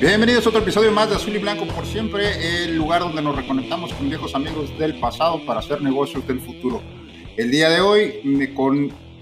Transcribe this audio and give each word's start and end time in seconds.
Bienvenidos 0.00 0.44
a 0.44 0.50
otro 0.50 0.60
episodio 0.60 0.92
más 0.92 1.08
de 1.08 1.16
Azul 1.16 1.34
y 1.34 1.38
Blanco 1.38 1.66
por 1.68 1.86
siempre, 1.86 2.64
el 2.64 2.76
lugar 2.76 3.00
donde 3.00 3.22
nos 3.22 3.34
reconectamos 3.34 3.94
con 3.94 4.10
viejos 4.10 4.34
amigos 4.34 4.78
del 4.78 5.00
pasado 5.00 5.44
para 5.46 5.60
hacer 5.60 5.80
negocios 5.80 6.26
del 6.26 6.38
futuro. 6.40 6.82
El 7.36 7.50
día 7.50 7.70
de 7.70 7.80
hoy 7.80 8.20
me, 8.22 8.54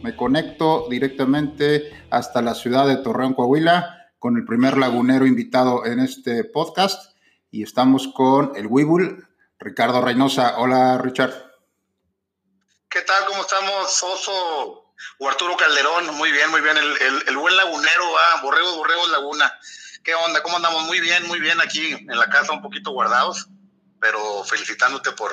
me 0.03 0.17
conecto 0.17 0.87
directamente 0.91 2.07
hasta 2.11 2.43
la 2.43 2.55
ciudad 2.55 2.89
de 2.89 2.97
Torreón, 2.97 3.35
Coahuila, 3.35 4.11
con 4.19 4.37
el 4.37 4.45
primer 4.45 4.77
lagunero 4.77 5.27
invitado 5.27 5.87
en 5.87 6.01
este 6.01 6.43
podcast 6.43 7.15
y 7.53 7.63
estamos 7.63 8.09
con 8.09 8.51
el 8.57 8.67
Webull, 8.67 9.29
Ricardo 9.61 10.03
Reynosa. 10.03 10.59
Hola, 10.59 10.99
Richard. 10.99 11.33
¿Qué 12.89 13.01
tal? 13.03 13.25
¿Cómo 13.27 13.43
estamos, 13.43 13.93
Soso 13.93 14.93
o 15.19 15.29
Arturo 15.29 15.57
Calderón? 15.57 16.17
Muy 16.17 16.33
bien, 16.33 16.51
muy 16.51 16.61
bien. 16.61 16.77
El, 16.77 17.37
buen 17.37 17.57
lagunero, 17.57 18.13
va, 18.13 18.43
Borrego, 18.43 18.77
Borrego 18.77 19.07
Laguna. 19.07 19.53
¿Qué 20.05 20.15
onda? 20.15 20.43
¿Cómo 20.43 20.57
andamos? 20.57 20.85
Muy 20.85 21.01
bien, 21.01 21.27
muy 21.27 21.41
bien 21.41 21.59
aquí 21.63 21.95
en 21.95 22.19
la 22.19 22.27
casa, 22.27 22.53
un 22.53 22.61
poquito 22.61 22.91
guardados, 22.91 23.49
pero 23.99 24.45
felicitándote 24.45 25.13
por, 25.13 25.33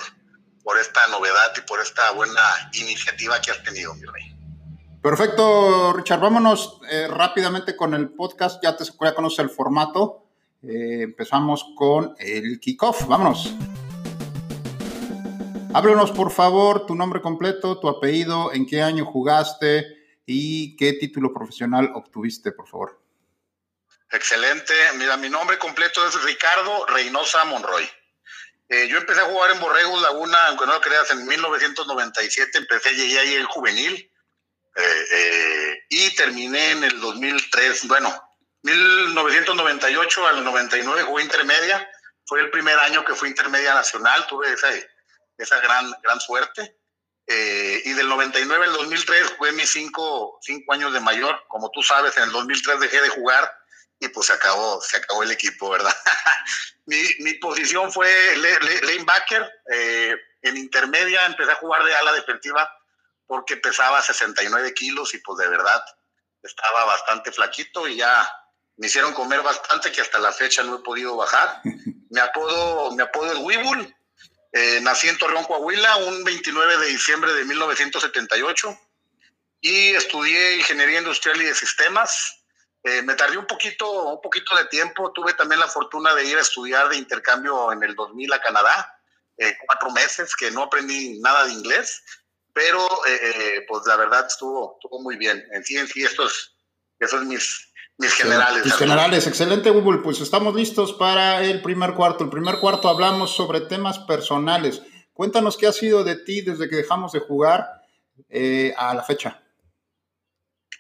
por 0.64 0.80
esta 0.80 1.06
novedad 1.10 1.52
y 1.58 1.62
por 1.68 1.82
esta 1.82 2.12
buena 2.12 2.40
iniciativa 2.80 3.42
que 3.42 3.52
has 3.52 3.62
tenido, 3.64 3.94
mi 3.96 4.06
rey. 4.06 4.34
Perfecto, 5.02 5.92
Richard. 5.92 6.22
Vámonos 6.22 6.80
eh, 6.90 7.10
rápidamente 7.10 7.76
con 7.76 7.94
el 7.94 8.12
podcast. 8.12 8.64
Ya 8.64 8.78
te 8.78 8.86
ya 8.86 9.14
conoces 9.14 9.40
el 9.40 9.50
formato. 9.50 10.24
Eh, 10.64 11.02
empezamos 11.02 11.66
con 11.76 12.16
el 12.18 12.58
kickoff. 12.62 13.08
Vámonos. 13.08 13.54
Háblanos, 15.74 16.12
por 16.12 16.32
favor, 16.32 16.86
tu 16.86 16.96
nombre 16.96 17.22
completo, 17.22 17.78
tu 17.78 17.90
apellido, 17.90 18.54
en 18.54 18.66
qué 18.66 18.82
año 18.82 19.04
jugaste 19.04 19.86
y 20.26 20.78
qué 20.78 20.94
título 20.94 21.34
profesional 21.34 21.92
obtuviste, 21.94 22.54
por 22.54 22.70
favor. 22.70 23.01
Excelente. 24.12 24.74
Mira, 24.96 25.16
mi 25.16 25.30
nombre 25.30 25.58
completo 25.58 26.06
es 26.06 26.22
Ricardo 26.24 26.86
Reynosa 26.88 27.46
Monroy. 27.46 27.90
Eh, 28.68 28.88
yo 28.90 28.98
empecé 28.98 29.22
a 29.22 29.26
jugar 29.26 29.52
en 29.52 29.60
Borregos 29.60 30.02
Laguna, 30.02 30.38
aunque 30.48 30.66
no 30.66 30.74
lo 30.74 30.82
creas, 30.82 31.10
en 31.12 31.26
1997. 31.26 32.58
Empecé, 32.58 32.94
llegué 32.94 33.20
ahí 33.20 33.36
el 33.36 33.46
juvenil 33.46 34.12
eh, 34.76 35.06
eh, 35.12 35.84
y 35.90 36.16
terminé 36.16 36.72
en 36.72 36.84
el 36.84 37.00
2003. 37.00 37.88
Bueno, 37.88 38.14
1998 38.64 40.28
al 40.28 40.44
99 40.44 41.04
jugué 41.04 41.24
intermedia. 41.24 41.90
Fue 42.26 42.42
el 42.42 42.50
primer 42.50 42.78
año 42.80 43.06
que 43.06 43.16
fui 43.16 43.30
intermedia 43.30 43.74
nacional. 43.74 44.28
Tuve 44.28 44.52
esa, 44.54 44.70
esa 45.38 45.60
gran, 45.60 45.94
gran 46.04 46.20
suerte. 46.20 46.78
y 47.28 47.94
del 47.94 48.10
99 48.10 48.66
al 48.66 48.74
2003 48.74 49.36
jugué 49.38 49.54
mis 49.54 49.70
cinco, 49.70 50.38
cinco 50.42 50.74
años 50.74 50.92
de 50.92 51.00
mayor. 51.00 51.44
Como 51.48 51.72
tú 51.72 51.82
sabes, 51.82 52.16
en 52.18 52.24
el 52.24 52.32
2003 52.32 52.80
dejé 52.80 53.02
de 53.02 53.10
jugar 53.10 53.61
y 54.02 54.08
pues 54.10 54.28
se 54.28 54.34
acabó, 54.34 54.82
se 54.82 54.98
acabó 54.98 55.22
el 55.22 55.32
equipo, 55.32 55.70
¿verdad? 55.70 55.96
mi, 56.88 57.00
mi, 57.20 57.36
posición 57.36 57.94
fue 57.94 58.12
lanebacker. 58.82 59.48
Eh, 59.72 60.16
en 60.42 60.58
intermedia 60.58 61.24
empecé 61.28 61.52
a 61.52 61.56
jugar 61.56 61.84
de 61.84 61.94
ala 61.96 62.12
defensiva 62.14 62.68
porque 63.28 63.58
pesaba 63.58 64.02
69 64.02 64.74
kilos 64.74 65.14
y 65.14 65.20
pues 65.20 65.38
de 65.38 65.48
verdad 65.48 65.84
estaba 66.42 66.86
bastante 66.86 67.32
flaquito 67.32 67.88
y 67.88 67.98
ya 67.98 68.28
me 68.78 68.88
hicieron 68.88 69.14
comer 69.14 69.44
bastante 69.44 69.92
que 69.92 70.02
hasta 70.02 70.18
la 70.18 70.34
fecha 70.34 70.64
no 70.64 70.78
he 70.78 70.80
podido 70.80 71.16
bajar. 71.16 71.62
Mi 72.10 72.20
apodo, 72.20 72.92
mi 72.94 73.04
apodo 73.04 73.32
es 73.32 73.38
Weebull. 73.38 73.96
Eh, 74.52 74.80
nací 74.82 75.08
en 75.08 75.18
Torreón, 75.18 75.46
Coahuila, 75.46 75.96
un 75.96 76.26
29 76.26 76.78
de 76.80 76.88
diciembre 76.88 77.32
de 77.34 77.46
1978 77.46 78.80
y 79.62 79.92
estudié 79.92 80.58
ingeniería 80.58 81.00
industrial 81.00 81.42
y 81.42 81.46
de 81.46 81.56
sistemas 81.56 82.41
eh, 82.84 83.04
me 83.04 83.14
tardé 83.14 83.38
un 83.38 83.46
poquito, 83.46 84.14
un 84.14 84.22
poquito 84.22 84.56
de 84.56 84.66
tiempo. 84.66 85.12
Tuve 85.12 85.34
también 85.34 85.60
la 85.60 85.68
fortuna 85.68 86.16
de 86.16 86.26
ir 86.26 86.38
a 86.38 86.42
estudiar 86.42 86.90
de 86.90 86.98
intercambio 86.98 87.72
en 87.72 87.84
el 87.84 87.96
2000 87.96 88.34
a 88.34 88.42
Canadá, 88.42 89.00
eh, 89.38 89.56
cuatro 89.66 89.92
meses, 89.92 90.36
que 90.36 90.50
no 90.52 90.64
aprendí 90.64 91.20
nada 91.20 91.46
de 91.46 91.54
inglés, 91.54 92.04
pero 92.54 92.84
eh, 93.08 93.66
pues 93.68 93.84
la 93.86 93.96
verdad 93.98 94.26
estuvo, 94.28 94.78
estuvo 94.78 95.02
muy 95.02 95.16
bien. 95.18 95.44
En 95.52 95.64
sí, 95.64 95.78
en 95.78 95.88
sí, 95.88 96.04
estos, 96.04 96.56
esos 97.00 97.24
mis, 97.26 97.72
mis 97.98 98.14
generales. 98.16 98.66
Mis 98.66 98.76
generales, 98.76 99.28
excelente, 99.28 99.70
Google. 99.70 100.00
Pues 100.00 100.20
estamos 100.20 100.56
listos 100.56 100.94
para 100.94 101.44
el 101.44 101.62
primer 101.62 101.94
cuarto. 101.94 102.24
El 102.24 102.32
primer 102.32 102.58
cuarto 102.58 102.90
hablamos 102.90 103.36
sobre 103.36 103.62
temas 103.62 104.00
personales. 104.00 104.82
Cuéntanos 105.14 105.56
qué 105.56 105.68
ha 105.68 105.72
sido 105.72 106.04
de 106.04 106.16
ti 106.16 106.42
desde 106.42 106.68
que 106.68 106.78
dejamos 106.78 107.12
de 107.12 107.20
jugar 107.20 107.68
a 108.78 108.94
la 108.96 109.04
fecha. 109.04 109.42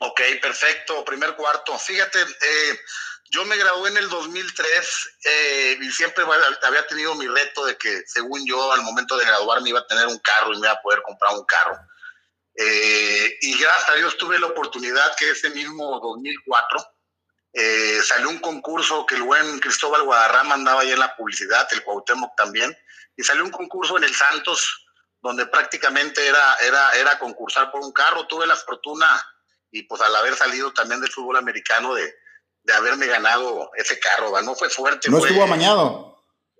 Ok, 0.03 0.19
perfecto. 0.41 1.05
Primer 1.05 1.35
cuarto. 1.35 1.77
Fíjate, 1.77 2.19
eh, 2.19 2.79
yo 3.29 3.45
me 3.45 3.55
gradué 3.55 3.91
en 3.91 3.97
el 3.97 4.09
2003 4.09 5.09
eh, 5.25 5.77
y 5.79 5.91
siempre 5.91 6.23
había 6.63 6.87
tenido 6.87 7.13
mi 7.13 7.27
reto 7.27 7.63
de 7.65 7.77
que, 7.77 8.01
según 8.07 8.43
yo, 8.47 8.71
al 8.71 8.81
momento 8.81 9.15
de 9.15 9.25
graduarme 9.25 9.69
iba 9.69 9.79
a 9.79 9.85
tener 9.85 10.07
un 10.07 10.17
carro 10.17 10.53
y 10.53 10.59
me 10.59 10.65
iba 10.65 10.71
a 10.71 10.81
poder 10.81 11.03
comprar 11.03 11.35
un 11.35 11.45
carro. 11.45 11.77
Eh, 12.55 13.37
y 13.41 13.59
gracias 13.59 13.89
a 13.89 13.93
Dios 13.93 14.17
tuve 14.17 14.39
la 14.39 14.47
oportunidad 14.47 15.15
que 15.17 15.29
ese 15.29 15.51
mismo 15.51 15.99
2004 15.99 16.83
salió 18.03 18.29
un 18.29 18.39
concurso 18.39 19.05
que 19.05 19.15
el 19.15 19.23
buen 19.23 19.59
Cristóbal 19.59 20.03
Guadarrama 20.03 20.55
andaba 20.55 20.81
ahí 20.81 20.91
en 20.91 20.99
la 20.99 21.15
publicidad, 21.15 21.67
el 21.71 21.83
Cuauhtémoc 21.83 22.35
también, 22.35 22.75
y 23.15 23.23
salió 23.23 23.43
un 23.43 23.51
concurso 23.51 23.97
en 23.97 24.05
el 24.05 24.15
Santos 24.15 24.87
donde 25.21 25.45
prácticamente 25.45 26.25
era, 26.25 26.55
era, 26.55 26.91
era 26.93 27.19
concursar 27.19 27.69
por 27.71 27.81
un 27.81 27.91
carro. 27.91 28.25
Tuve 28.25 28.47
la 28.47 28.55
fortuna 28.55 29.21
y 29.71 29.83
pues 29.83 30.01
al 30.01 30.15
haber 30.15 30.35
salido 30.35 30.71
también 30.73 31.01
del 31.01 31.11
fútbol 31.11 31.37
americano 31.37 31.93
de, 31.95 32.13
de 32.63 32.73
haberme 32.73 33.07
ganado 33.07 33.71
ese 33.75 33.99
carro, 33.99 34.31
¿va? 34.31 34.41
no 34.41 34.55
fue 34.55 34.69
fuerte. 34.69 35.09
¿No 35.09 35.19
estuvo 35.19 35.43
amañado? 35.43 36.11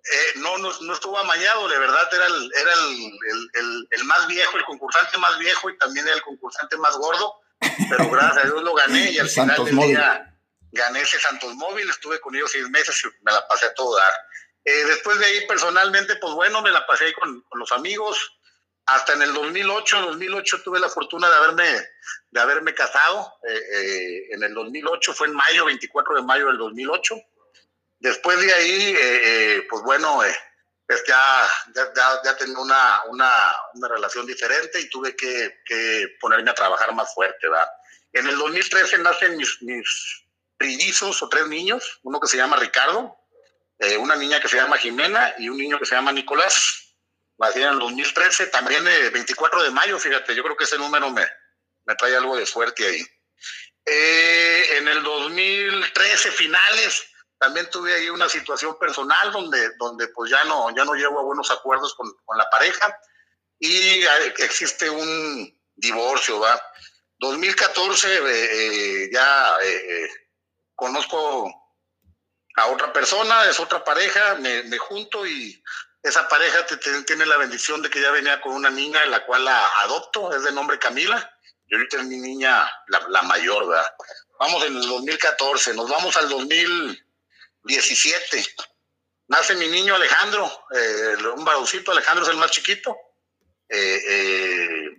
Eh, 0.04 0.40
no, 0.40 0.58
no, 0.58 0.72
no, 0.82 0.94
estuvo 0.94 1.18
amañado, 1.18 1.68
de 1.68 1.78
verdad 1.78 2.10
era, 2.12 2.26
el, 2.26 2.52
era 2.60 2.74
el, 2.74 3.20
el, 3.54 3.88
el, 3.92 4.04
más 4.06 4.26
viejo, 4.28 4.58
el 4.58 4.66
concursante 4.66 5.18
más 5.20 5.38
viejo 5.38 5.70
y 5.70 5.78
también 5.78 6.08
era 6.08 6.16
el 6.16 6.24
concursante 6.24 6.76
más 6.78 6.98
gordo, 6.98 7.36
pero 7.60 8.10
gracias 8.10 8.46
a 8.46 8.48
Dios 8.48 8.64
lo 8.64 8.74
gané 8.74 9.12
y 9.12 9.20
al 9.20 9.30
final 9.30 9.64
del 9.64 9.78
día 9.78 10.36
gané 10.72 11.02
ese 11.02 11.20
Santos 11.20 11.54
Móvil, 11.54 11.88
estuve 11.88 12.20
con 12.20 12.34
ellos 12.36 12.52
seis 12.52 12.68
meses 12.70 13.00
y 13.04 13.24
me 13.24 13.32
la 13.32 13.48
pasé 13.48 13.68
a 13.68 13.74
todo 13.76 13.96
dar. 13.96 14.14
Eh, 14.66 14.86
después 14.86 15.20
de 15.20 15.26
ahí 15.26 15.46
personalmente, 15.46 16.16
pues 16.16 16.34
bueno, 16.34 16.64
me 16.64 16.72
la 16.72 16.86
pasé 16.88 17.06
ahí 17.06 17.14
con, 17.14 17.42
con 17.42 17.60
los 17.60 17.72
amigos, 17.72 18.18
hasta 18.86 19.14
en 19.14 19.22
el 19.22 19.34
2008, 19.34 20.02
2008 20.02 20.62
tuve 20.64 20.80
la 20.80 20.90
fortuna 20.90 21.30
de 21.30 21.36
haberme, 21.36 21.88
de 22.32 22.42
haberme 22.42 22.74
casado. 22.74 23.34
Eh, 23.48 23.54
eh, 23.54 24.28
en 24.32 24.44
el 24.44 24.54
2008 24.54 25.14
fue 25.14 25.28
en 25.28 25.34
mayo, 25.34 25.66
24 25.66 26.16
de 26.16 26.22
mayo 26.24 26.48
del 26.48 26.58
2008. 26.58 27.16
Después 28.00 28.40
de 28.40 28.54
ahí, 28.54 28.96
eh, 28.98 29.68
pues 29.70 29.84
bueno, 29.84 30.22
pues 30.88 31.04
ya, 31.08 31.48
ya, 31.76 31.94
ya, 32.24 32.38
tenía 32.38 32.58
una, 32.58 33.04
una, 33.10 33.56
una, 33.76 33.88
relación 33.88 34.26
diferente 34.26 34.80
y 34.80 34.90
tuve 34.90 35.16
que, 35.16 35.62
que, 35.64 36.18
ponerme 36.20 36.50
a 36.50 36.56
trabajar 36.56 36.94
más 36.94 37.14
fuerte, 37.14 37.48
¿verdad? 37.48 37.70
En 38.12 38.28
el 38.28 38.38
2013 38.38 38.98
nacen 38.98 39.38
mis, 39.38 39.62
mis 39.62 40.26
trillizos 40.58 41.22
o 41.22 41.30
tres 41.30 41.48
niños, 41.48 42.00
uno 42.02 42.20
que 42.20 42.28
se 42.28 42.38
llama 42.38 42.58
Ricardo, 42.58 43.16
una 44.00 44.16
niña 44.16 44.40
que 44.40 44.48
se 44.48 44.58
llama 44.58 44.78
Jimena 44.78 45.34
y 45.40 45.50
un 45.50 45.58
niño 45.58 45.80
que 45.80 45.86
se 45.86 45.96
llama 45.96 46.12
Nicolás 46.12 46.91
en 47.50 47.74
el 47.74 47.80
2013, 47.80 48.48
también 48.48 48.88
el 48.88 49.12
24 49.12 49.64
de 49.64 49.72
mayo, 49.72 49.98
fíjate, 50.00 50.36
yo 50.36 50.44
creo 50.44 50.56
que 50.56 50.66
ese 50.66 50.78
número 50.78 51.10
me, 51.10 51.28
me 51.86 51.96
trae 51.96 52.16
algo 52.16 52.38
de 52.38 52.46
suerte 52.46 52.86
ahí. 52.86 53.06
Eh, 53.86 54.78
en 54.78 54.88
el 54.88 55.02
2013, 55.02 56.32
finales, 56.32 57.04
también 57.40 57.70
tuve 57.72 57.96
ahí 57.96 58.10
una 58.10 58.30
situación 58.30 58.78
personal 58.78 59.32
donde, 59.32 59.72
donde 59.78 60.08
pues 60.10 60.30
ya 60.30 60.44
no, 60.44 60.70
ya 60.76 60.86
no 60.86 60.94
llevo 60.94 61.20
a 61.20 61.24
buenos 61.24 61.50
acuerdos 61.50 61.96
con, 61.96 62.14
con 62.24 62.38
la 62.38 62.48
pareja 62.50 62.96
y 63.58 64.04
existe 64.38 64.90
un 64.90 65.60
divorcio, 65.76 66.40
¿va? 66.40 66.62
2014 67.18 68.18
eh, 68.18 68.22
eh, 68.24 69.10
ya 69.12 69.58
conozco 70.76 71.52
a 72.56 72.68
otra 72.68 72.94
persona, 72.94 73.46
es 73.46 73.60
otra 73.60 73.84
pareja, 73.84 74.36
me 74.36 74.78
junto 74.78 75.26
y 75.26 75.62
esa 76.04 76.28
pareja 76.28 76.66
tiene 77.06 77.26
la 77.26 77.38
bendición 77.38 77.82
de 77.82 77.90
que 77.90 78.02
ya 78.02 78.12
venía 78.12 78.42
con 78.42 78.52
una 78.54 78.70
niña, 78.70 79.06
la 79.06 79.26
cual 79.26 79.46
la 79.46 79.68
adopto, 79.82 80.36
es 80.36 80.44
de 80.44 80.52
nombre 80.52 80.78
Camila. 80.80 81.38
Y 81.68 81.76
ahorita 81.76 81.98
es 81.98 82.06
mi 82.06 82.18
niña, 82.18 82.68
la, 82.88 83.22
mayor, 83.22 83.68
¿verdad? 83.68 83.86
vamos 84.40 84.66
en 84.66 84.76
el 84.76 84.88
2014, 84.88 85.76
nos 85.76 85.88
vamos 85.90 86.18
al 86.18 86.28
2017. 86.28 88.46
Nace 89.28 89.54
mi 89.56 89.68
niño 89.68 89.96
Alejandro, 89.96 90.66
eh, 90.76 91.16
un 91.34 91.46
varoncito, 91.46 91.92
Alejandro 91.92 92.26
es 92.26 92.32
el 92.32 92.38
más 92.38 92.52
chiquito, 92.52 92.98
eh, 93.70 94.98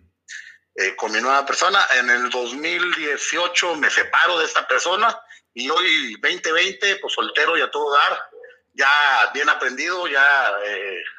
con 0.96 1.12
mi 1.12 1.20
nueva 1.20 1.44
persona. 1.44 1.87
En 1.94 2.08
el 2.08 2.31
2018 2.31 3.75
me 3.75 3.90
separo 3.90 4.38
de 4.38 4.46
esta 4.46 4.66
persona 4.66 5.20
y 5.52 5.69
hoy 5.69 6.14
2020, 6.22 6.96
pues 6.96 7.12
soltero 7.12 7.58
y 7.58 7.60
a 7.60 7.70
todo 7.70 7.93
dar, 7.93 8.31
ya 8.72 8.90
bien 9.34 9.48
aprendido, 9.48 10.06
ya 10.08 10.52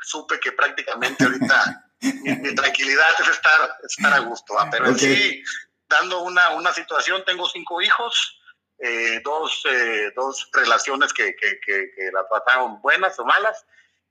supe 0.02 0.40
que 0.40 0.52
prácticamente 0.52 1.24
ahorita 1.24 1.84
mi, 2.42 2.56
tranquilidad 2.56 3.08
es 3.20 3.28
estar, 3.28 3.78
estar 3.88 4.14
a 4.14 4.20
gusto. 4.20 4.56
Pero 4.72 4.96
sí, 4.98 5.42
dando 5.88 6.22
una, 6.22 6.52
una 6.52 6.74
situación, 6.74 7.24
tengo 7.26 7.48
cinco 7.48 7.82
hijos, 7.82 8.40
eh, 8.80 9.22
dos, 9.24 9.64
eh, 9.70 10.12
dos 10.16 10.50
relaciones 10.54 11.14
que, 11.14 11.36
que, 11.36 11.60
que, 11.66 12.12
la 12.12 12.28
trataron 12.28 12.82
buenas 12.82 13.18
o 13.20 13.26
malas. 13.26 13.66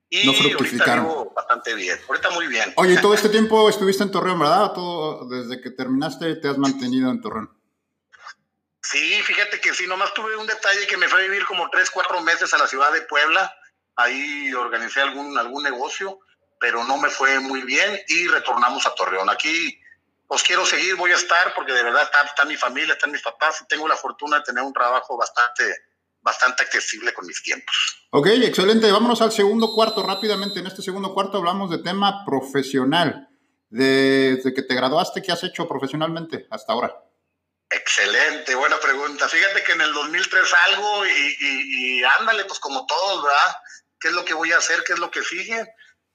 Y 0.09 0.27
no 0.27 0.35
fructificaron. 0.35 1.06
ahorita 1.06 1.35
bastante 1.35 1.75
bien, 1.75 1.99
ahorita 2.06 2.31
muy 2.31 2.47
bien. 2.47 2.73
Oye, 2.77 2.99
todo 3.00 3.15
este 3.15 3.31
tiempo 3.31 3.69
estuviste 3.69 4.03
en 4.03 4.11
Torreón, 4.11 4.39
¿verdad? 4.39 4.73
Todo, 4.75 5.27
desde 5.29 5.61
que 5.61 5.71
terminaste 5.71 6.37
te 6.37 6.49
has 6.49 6.59
mantenido 6.59 7.11
en 7.11 7.21
Torreón. 7.21 7.62
Sí, 8.93 9.23
fíjate 9.23 9.59
que 9.59 9.73
sí, 9.73 9.87
nomás 9.87 10.12
tuve 10.12 10.37
un 10.37 10.47
detalle 10.47 10.87
que 10.87 10.99
me 10.99 11.09
fue 11.09 11.21
a 11.21 11.23
vivir 11.23 11.47
como 11.47 11.71
tres, 11.71 11.91
cuatro 11.91 12.21
meses 12.21 12.53
a 12.53 12.59
la 12.59 12.67
ciudad 12.67 12.93
de 12.93 13.00
Puebla. 13.00 13.50
Ahí 13.97 14.53
organicé 14.53 15.00
algún, 15.00 15.39
algún 15.39 15.62
negocio, 15.62 16.21
pero 16.61 16.85
no 16.85 16.99
me 16.99 17.09
fue 17.09 17.41
muy 17.41 17.62
bien 17.62 17.99
y 18.09 18.29
retornamos 18.29 18.87
a 18.87 18.94
Torreón. 18.94 19.31
Aquí 19.31 19.81
pues 20.29 20.43
quiero 20.43 20.67
seguir, 20.67 20.97
voy 20.97 21.11
a 21.11 21.15
estar 21.15 21.55
porque 21.55 21.73
de 21.73 21.83
verdad 21.83 22.03
está, 22.25 22.44
mi 22.44 22.56
familia, 22.56 22.93
están 22.93 23.11
mis 23.11 23.23
papás 23.23 23.62
y 23.62 23.67
tengo 23.67 23.89
la 23.89 23.97
fortuna 23.97 24.39
de 24.39 24.43
tener 24.43 24.62
un 24.62 24.75
trabajo 24.75 25.17
bastante, 25.17 25.65
bastante 26.21 26.62
accesible 26.62 27.15
con 27.15 27.27
mis 27.27 27.43
tiempos. 27.43 28.06
Ok, 28.11 28.27
excelente. 28.27 28.93
Vámonos 28.93 29.23
al 29.23 29.33
segundo 29.33 29.73
cuarto 29.75 30.03
rápidamente. 30.06 30.61
En 30.61 30.67
este 30.67 30.83
segundo 30.83 31.15
cuarto 31.15 31.39
hablamos 31.39 31.71
de 31.71 31.79
tema 31.79 32.27
profesional. 32.27 33.31
Desde 33.71 34.53
que 34.53 34.62
te 34.62 34.75
graduaste, 34.75 35.23
¿qué 35.23 35.33
has 35.33 35.44
hecho 35.44 35.67
profesionalmente 35.67 36.47
hasta 36.50 36.75
ahora? 36.75 36.94
Excelente, 37.73 38.55
buena 38.55 38.79
pregunta. 38.79 39.29
Fíjate 39.29 39.65
que 39.65 39.73
en 39.73 39.81
el 39.81 39.93
2003 39.93 40.49
salgo 40.49 41.07
y, 41.07 41.37
y 41.41 42.05
ándale, 42.05 42.45
pues 42.45 42.59
como 42.59 42.87
todos, 42.87 43.25
¿verdad? 43.25 43.57
¿Qué 43.99 44.09
es 44.09 44.15
lo 44.15 44.25
que 44.25 44.35
voy 44.35 44.53
a 44.53 44.59
hacer? 44.59 44.83
¿Qué 44.85 44.93
es 44.93 44.99
lo 44.99 45.11
que 45.11 45.23
sigue? 45.23 45.67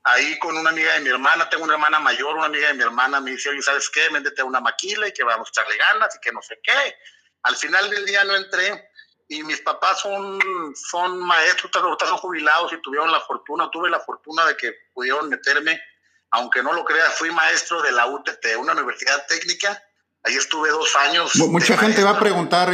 ahí 0.08 0.40
con 0.40 0.58
una 0.58 0.70
amiga 0.70 0.94
de 0.94 1.02
mi 1.02 1.10
hermana, 1.10 1.50
tengo 1.50 1.66
una 1.66 1.74
hermana 1.74 2.00
mayor, 2.00 2.36
una 2.36 2.46
amiga 2.46 2.70
de 2.70 2.76
mi 2.76 2.84
hermana 2.84 3.20
me 3.20 3.32
dice, 3.32 3.50
oye, 3.50 3.62
¿sabes 3.62 3.90
qué? 3.90 4.10
Méndete 4.10 4.42
una 4.42 4.62
maquila 4.62 5.08
y 5.08 5.12
que 5.12 5.24
vamos 5.24 5.50
a 5.50 5.52
echarle 5.52 5.78
ganas 5.78 6.16
y 6.16 6.20
que 6.20 6.32
no 6.32 6.42
sé 6.42 6.60
qué. 6.64 6.96
Al 7.44 7.56
final 7.56 7.90
del 7.90 8.06
día 8.06 8.24
no 8.24 8.36
entré 8.36 8.92
y 9.28 9.44
mis 9.44 9.60
papás 9.62 10.02
son, 10.02 10.40
son 10.76 11.20
maestros, 11.20 11.72
son 11.74 12.18
jubilados 12.18 12.72
y 12.72 12.82
tuvieron 12.82 13.12
la 13.12 13.20
fortuna, 13.22 13.70
tuve 13.70 13.90
la 13.90 14.00
fortuna 14.00 14.46
de 14.46 14.56
que 14.56 14.74
pudieron 14.94 15.28
meterme, 15.28 15.82
aunque 16.32 16.64
no 16.64 16.72
lo 16.72 16.86
creas, 16.86 17.16
fui 17.16 17.30
maestro 17.32 17.82
de 17.82 17.92
la 17.92 18.08
UTT, 18.08 18.46
una 18.58 18.74
universidad 18.74 19.26
técnica, 19.28 19.82
ahí 20.24 20.36
estuve 20.36 20.70
dos 20.70 20.96
años. 20.96 21.36
Mucha 21.36 21.78
gente 21.78 22.04
va 22.04 22.12
a 22.12 22.20
preguntar, 22.20 22.72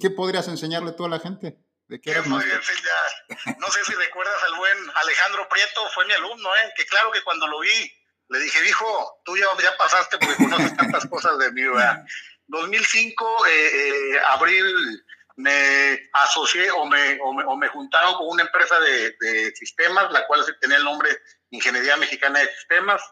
¿qué 0.00 0.10
podrías 0.10 0.48
enseñarle 0.48 0.90
a 0.90 0.96
toda 0.96 1.08
la 1.08 1.20
gente? 1.20 1.58
¿De 1.88 2.00
qué 2.00 2.14
No 2.14 2.40
sé 2.40 3.84
si 3.84 3.94
recuerdas 3.94 4.42
al 4.48 4.56
buen 4.56 4.78
Alejandro 4.94 5.48
Prieto, 5.48 5.88
fue 5.94 6.04
mi 6.06 6.12
alumno, 6.14 6.54
¿eh? 6.56 6.72
que 6.76 6.84
claro 6.86 7.12
que 7.12 7.22
cuando 7.22 7.46
lo 7.46 7.60
vi, 7.60 7.92
le 8.28 8.40
dije, 8.40 8.68
hijo, 8.68 9.20
tú 9.24 9.36
ya, 9.36 9.46
ya 9.62 9.76
pasaste 9.76 10.18
porque 10.18 10.36
conoces 10.36 10.76
tantas 10.76 11.06
cosas 11.10 11.38
de 11.38 11.52
mí, 11.52 11.62
¿verdad? 11.62 12.04
2005, 12.48 13.46
eh, 13.46 13.50
eh, 13.50 14.20
abril, 14.30 15.04
me 15.36 16.08
asocié 16.12 16.70
o 16.70 16.86
me, 16.86 17.18
o 17.20 17.32
me, 17.32 17.44
me, 17.56 17.68
juntaron 17.68 18.14
con 18.14 18.28
una 18.28 18.42
empresa 18.42 18.80
de, 18.80 19.14
de, 19.20 19.54
sistemas, 19.54 20.10
la 20.10 20.26
cual 20.26 20.44
tenía 20.60 20.78
el 20.78 20.84
nombre 20.84 21.10
Ingeniería 21.50 21.96
Mexicana 21.96 22.40
de 22.40 22.48
Sistemas. 22.54 23.02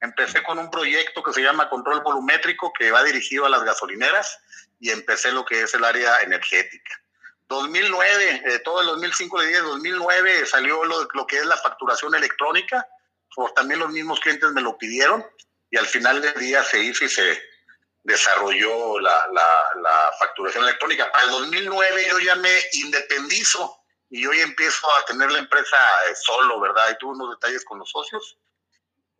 Empecé 0.00 0.42
con 0.42 0.58
un 0.58 0.70
proyecto 0.70 1.22
que 1.22 1.32
se 1.32 1.42
llama 1.42 1.68
Control 1.68 2.02
Volumétrico, 2.02 2.72
que 2.72 2.90
va 2.90 3.02
dirigido 3.04 3.46
a 3.46 3.50
las 3.50 3.62
gasolineras, 3.62 4.38
y 4.78 4.90
empecé 4.90 5.30
lo 5.32 5.44
que 5.44 5.62
es 5.62 5.74
el 5.74 5.84
área 5.84 6.20
energética. 6.22 7.00
2009, 7.48 8.42
eh, 8.46 8.58
todo 8.60 8.80
el 8.80 8.86
2005, 8.86 9.42
10, 9.42 9.62
2009 9.62 10.46
salió 10.46 10.84
lo, 10.84 11.08
lo, 11.12 11.26
que 11.26 11.38
es 11.38 11.44
la 11.44 11.56
facturación 11.56 12.14
electrónica, 12.14 12.86
pues 13.34 13.52
también 13.54 13.80
los 13.80 13.90
mismos 13.90 14.20
clientes 14.20 14.50
me 14.52 14.60
lo 14.60 14.78
pidieron 14.78 15.26
y 15.68 15.76
al 15.76 15.86
final 15.86 16.22
del 16.22 16.34
día 16.34 16.62
se 16.62 16.80
hizo 16.80 17.04
y 17.04 17.08
se 17.08 17.42
desarrolló 18.04 19.00
la, 19.00 19.26
la, 19.32 19.64
la 19.82 20.12
facturación 20.18 20.64
electrónica. 20.64 21.10
Para 21.10 21.24
el 21.24 21.30
2009 21.30 22.06
yo 22.08 22.18
ya 22.20 22.36
me 22.36 22.50
independizo 22.72 23.80
y 24.10 24.26
hoy 24.26 24.40
empiezo 24.40 24.86
a 24.98 25.04
tener 25.04 25.30
la 25.30 25.38
empresa 25.38 25.76
eh, 26.08 26.14
solo, 26.14 26.60
¿verdad? 26.60 26.90
Y 26.90 26.98
tuve 26.98 27.14
unos 27.14 27.30
detalles 27.30 27.64
con 27.64 27.78
los 27.78 27.90
socios. 27.90 28.38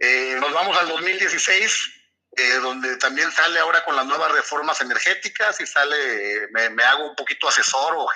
Eh, 0.03 0.39
nos 0.41 0.51
vamos 0.55 0.75
al 0.79 0.89
2016, 0.89 1.91
eh, 2.35 2.55
donde 2.55 2.97
también 2.97 3.31
sale 3.31 3.61
ahora 3.61 3.85
con 3.85 3.95
las 3.95 4.07
nuevas 4.07 4.33
reformas 4.33 4.81
energéticas 4.81 5.61
y 5.61 5.67
sale, 5.67 6.49
me, 6.53 6.83
hago 6.85 7.11
un 7.11 7.15
poquito 7.15 7.47
asesor 7.47 7.95
o 7.97 8.09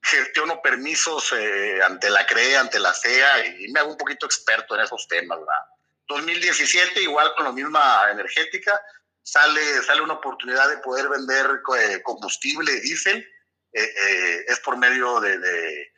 gestiono 0.00 0.62
permisos 0.62 1.30
eh, 1.32 1.82
ante 1.82 2.08
la 2.08 2.24
CRE, 2.24 2.56
ante 2.56 2.80
la 2.80 2.94
CEA 2.94 3.46
y 3.46 3.68
me 3.68 3.80
hago 3.80 3.90
un 3.90 3.98
poquito 3.98 4.24
experto 4.24 4.76
en 4.76 4.80
esos 4.80 5.06
temas. 5.08 5.38
¿verdad? 5.38 5.62
2017, 6.08 7.02
igual 7.02 7.34
con 7.36 7.44
la 7.44 7.52
misma 7.52 8.10
energética, 8.10 8.80
sale, 9.22 9.82
sale 9.82 10.00
una 10.00 10.14
oportunidad 10.14 10.70
de 10.70 10.78
poder 10.78 11.10
vender 11.10 11.60
combustible, 12.02 12.80
diésel, 12.80 13.28
es 13.72 14.58
por 14.60 14.78
medio 14.78 15.20
de 15.20 15.92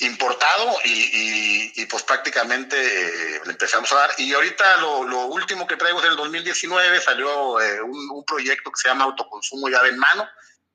importado 0.00 0.76
y, 0.84 1.84
pues 1.86 2.02
prácticamente 2.02 2.76
eh, 2.76 3.40
le 3.44 3.52
empezamos 3.52 3.90
a 3.92 3.96
dar. 3.96 4.10
Y 4.18 4.32
ahorita 4.32 4.76
lo, 4.78 5.26
último 5.26 5.66
que 5.66 5.76
traigo 5.76 5.98
es 5.98 6.04
en 6.04 6.12
el 6.12 6.16
2019, 6.16 7.00
salió 7.00 7.60
eh, 7.60 7.82
un, 7.82 8.24
proyecto 8.24 8.70
que 8.70 8.80
se 8.80 8.88
llama 8.88 9.04
Autoconsumo 9.04 9.68
llave 9.68 9.88
en 9.88 9.98
mano, 9.98 10.28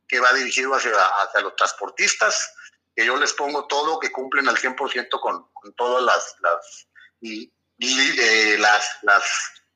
que 0.07 0.19
va 0.19 0.33
dirigido 0.33 0.73
hacia, 0.75 0.91
hacia 0.91 1.41
los 1.41 1.55
transportistas, 1.55 2.53
que 2.95 3.05
yo 3.05 3.15
les 3.17 3.33
pongo 3.33 3.67
todo, 3.67 3.99
que 3.99 4.11
cumplen 4.11 4.49
al 4.49 4.57
100% 4.57 5.19
con, 5.19 5.49
con 5.53 5.73
todas 5.75 6.03
las, 6.03 6.35
las, 6.41 6.87
y, 7.21 7.51
eh, 7.79 8.57
las, 8.59 8.97
las 9.03 9.23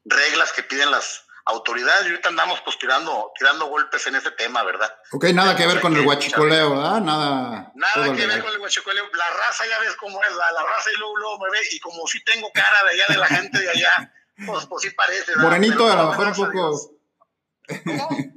reglas 0.06 0.52
que 0.52 0.64
piden 0.64 0.92
las, 0.92 1.27
autoridades 1.48 2.06
y 2.06 2.10
ahorita 2.10 2.30
andamos 2.30 2.62
pues 2.62 2.78
tirando, 2.78 3.32
tirando 3.38 3.68
golpes 3.68 4.06
en 4.08 4.16
ese 4.16 4.32
tema, 4.32 4.64
¿verdad? 4.64 4.94
Ok, 5.12 5.26
nada 5.34 5.56
que 5.56 5.66
ver 5.66 5.80
con 5.82 5.96
el 5.96 6.06
huachicoleo, 6.06 6.72
¿verdad? 6.72 7.02
Nada. 7.02 7.72
Nada 7.76 8.14
que 8.14 8.28
ver 8.28 8.44
con 8.44 8.54
el 8.54 8.60
huachicoleo. 8.60 9.06
La 9.14 9.30
raza 9.30 9.64
ya 9.70 9.80
ves 9.80 9.96
cómo 9.96 10.22
es, 10.24 10.32
la, 10.32 10.64
raza 10.64 10.92
y 10.94 11.00
luego, 11.00 11.18
luego 11.18 11.40
me 11.40 11.52
ve, 11.52 11.60
y 11.72 11.80
como 11.80 12.06
si 12.08 12.24
tengo 12.24 12.52
cara 12.54 12.84
de 12.84 12.92
allá 12.92 13.06
de 13.08 13.18
la 13.18 13.28
gente 13.28 13.60
de 13.60 13.70
allá, 13.70 14.14
pues, 14.46 14.66
pues 14.66 14.84
sí 14.84 14.90
parece. 14.92 15.36
Morenito, 15.38 15.90
a 15.90 15.96
lo 15.96 16.10
mejor 16.10 16.28
un 16.28 16.34
poco. 16.34 16.92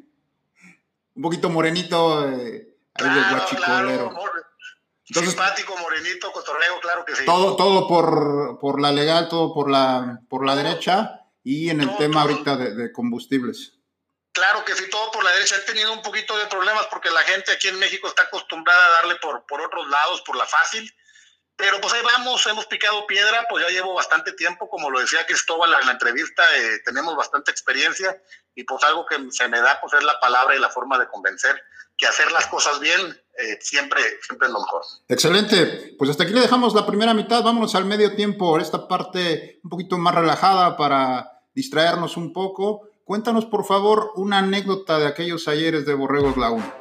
un 1.14 1.22
poquito 1.22 1.50
morenito, 1.50 2.28
eh, 2.28 2.76
claro, 2.92 3.36
guachicolero. 3.36 4.14
Entonces, 5.08 5.32
Simpático, 5.32 5.76
morenito, 5.78 6.30
cotorreo, 6.30 6.80
claro 6.80 7.04
que 7.04 7.16
sí. 7.16 7.26
Todo, 7.26 7.56
todo 7.56 7.88
por, 7.88 8.60
por 8.60 8.80
la 8.80 8.92
legal, 8.92 9.28
todo 9.28 9.52
por 9.52 9.68
la, 9.68 10.20
por 10.28 10.46
la 10.46 10.54
derecha 10.54 11.19
y 11.42 11.70
en 11.70 11.80
el 11.80 11.96
tema 11.96 12.22
ahorita 12.22 12.56
de, 12.56 12.92
combustibles. 12.92 13.74
Claro 14.32 14.64
que 14.64 14.74
sí, 14.74 14.88
todo 14.90 15.10
por 15.10 15.24
la 15.24 15.32
derecha. 15.32 15.56
He 15.56 15.60
tenido 15.60 15.92
un 15.92 16.02
poquito 16.02 16.36
de 16.38 16.46
problemas 16.46 16.86
porque 16.86 17.10
la 17.10 17.22
gente 17.22 17.52
aquí 17.52 17.68
en 17.68 17.78
México 17.78 18.08
está 18.08 18.22
acostumbrada 18.22 18.86
a 18.86 18.90
darle 18.90 19.16
por, 19.16 19.44
por 19.46 19.60
otros 19.60 19.88
lados, 19.88 20.22
por 20.22 20.36
la 20.36 20.46
fácil. 20.46 20.92
Pero 21.56 21.78
pues 21.80 21.92
ahí 21.92 22.00
vamos, 22.02 22.46
hemos 22.46 22.64
picado 22.66 23.06
piedra, 23.06 23.46
pues 23.50 23.66
ya 23.66 23.70
llevo 23.70 23.92
bastante 23.92 24.32
tiempo, 24.32 24.70
como 24.70 24.88
lo 24.88 24.98
decía 24.98 25.26
Cristóbal 25.26 25.74
en 25.78 25.86
la 25.86 25.92
entrevista, 25.92 26.42
eh, 26.56 26.80
tenemos 26.86 27.14
bastante 27.14 27.50
experiencia 27.50 28.18
y 28.54 28.64
pues 28.64 28.82
algo 28.82 29.04
que 29.04 29.18
se 29.30 29.46
me 29.46 29.60
da 29.60 29.78
pues 29.78 29.92
es 29.92 30.02
la 30.02 30.18
palabra 30.20 30.56
y 30.56 30.58
la 30.58 30.70
forma 30.70 30.98
de 30.98 31.06
convencer 31.08 31.62
que 31.98 32.06
hacer 32.06 32.32
las 32.32 32.46
cosas 32.46 32.80
bien 32.80 33.22
eh, 33.42 33.58
siempre, 33.60 34.00
siempre 34.22 34.48
es 34.48 34.52
lo 34.52 34.60
mejor. 34.60 34.82
Excelente, 35.08 35.94
pues 35.98 36.10
hasta 36.10 36.24
aquí 36.24 36.32
le 36.32 36.40
dejamos 36.40 36.74
la 36.74 36.86
primera 36.86 37.14
mitad, 37.14 37.42
vámonos 37.42 37.74
al 37.74 37.84
medio 37.84 38.14
tiempo, 38.14 38.58
esta 38.58 38.86
parte 38.86 39.60
un 39.64 39.70
poquito 39.70 39.98
más 39.98 40.14
relajada 40.14 40.76
para 40.76 41.42
distraernos 41.54 42.16
un 42.16 42.32
poco. 42.32 42.88
Cuéntanos 43.04 43.46
por 43.46 43.64
favor 43.64 44.12
una 44.16 44.38
anécdota 44.38 44.98
de 44.98 45.06
aquellos 45.06 45.48
ayeres 45.48 45.84
de 45.86 45.94
Borregos 45.94 46.36
Laguna. 46.36 46.74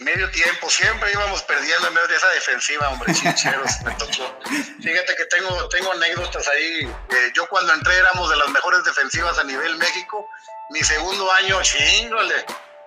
Medio 0.00 0.30
tiempo, 0.30 0.70
siempre 0.70 1.10
íbamos 1.12 1.42
perdiendo 1.42 1.88
en 1.88 1.94
medio 1.94 2.06
de 2.06 2.16
esa 2.16 2.28
defensiva, 2.28 2.88
hombre, 2.88 3.12
chincheros, 3.14 3.82
me 3.84 3.90
tocó. 3.94 4.32
Fíjate 4.80 5.16
que 5.16 5.24
tengo, 5.24 5.68
tengo 5.68 5.92
anécdotas 5.92 6.46
ahí. 6.46 6.84
Eh, 6.84 7.32
yo 7.34 7.48
cuando 7.48 7.74
entré 7.74 7.96
éramos 7.96 8.30
de 8.30 8.36
las 8.36 8.48
mejores 8.50 8.84
defensivas 8.84 9.38
a 9.38 9.44
nivel 9.44 9.76
México. 9.76 10.24
Mi 10.70 10.80
segundo 10.84 11.30
año, 11.32 11.60
chingole, 11.62 12.44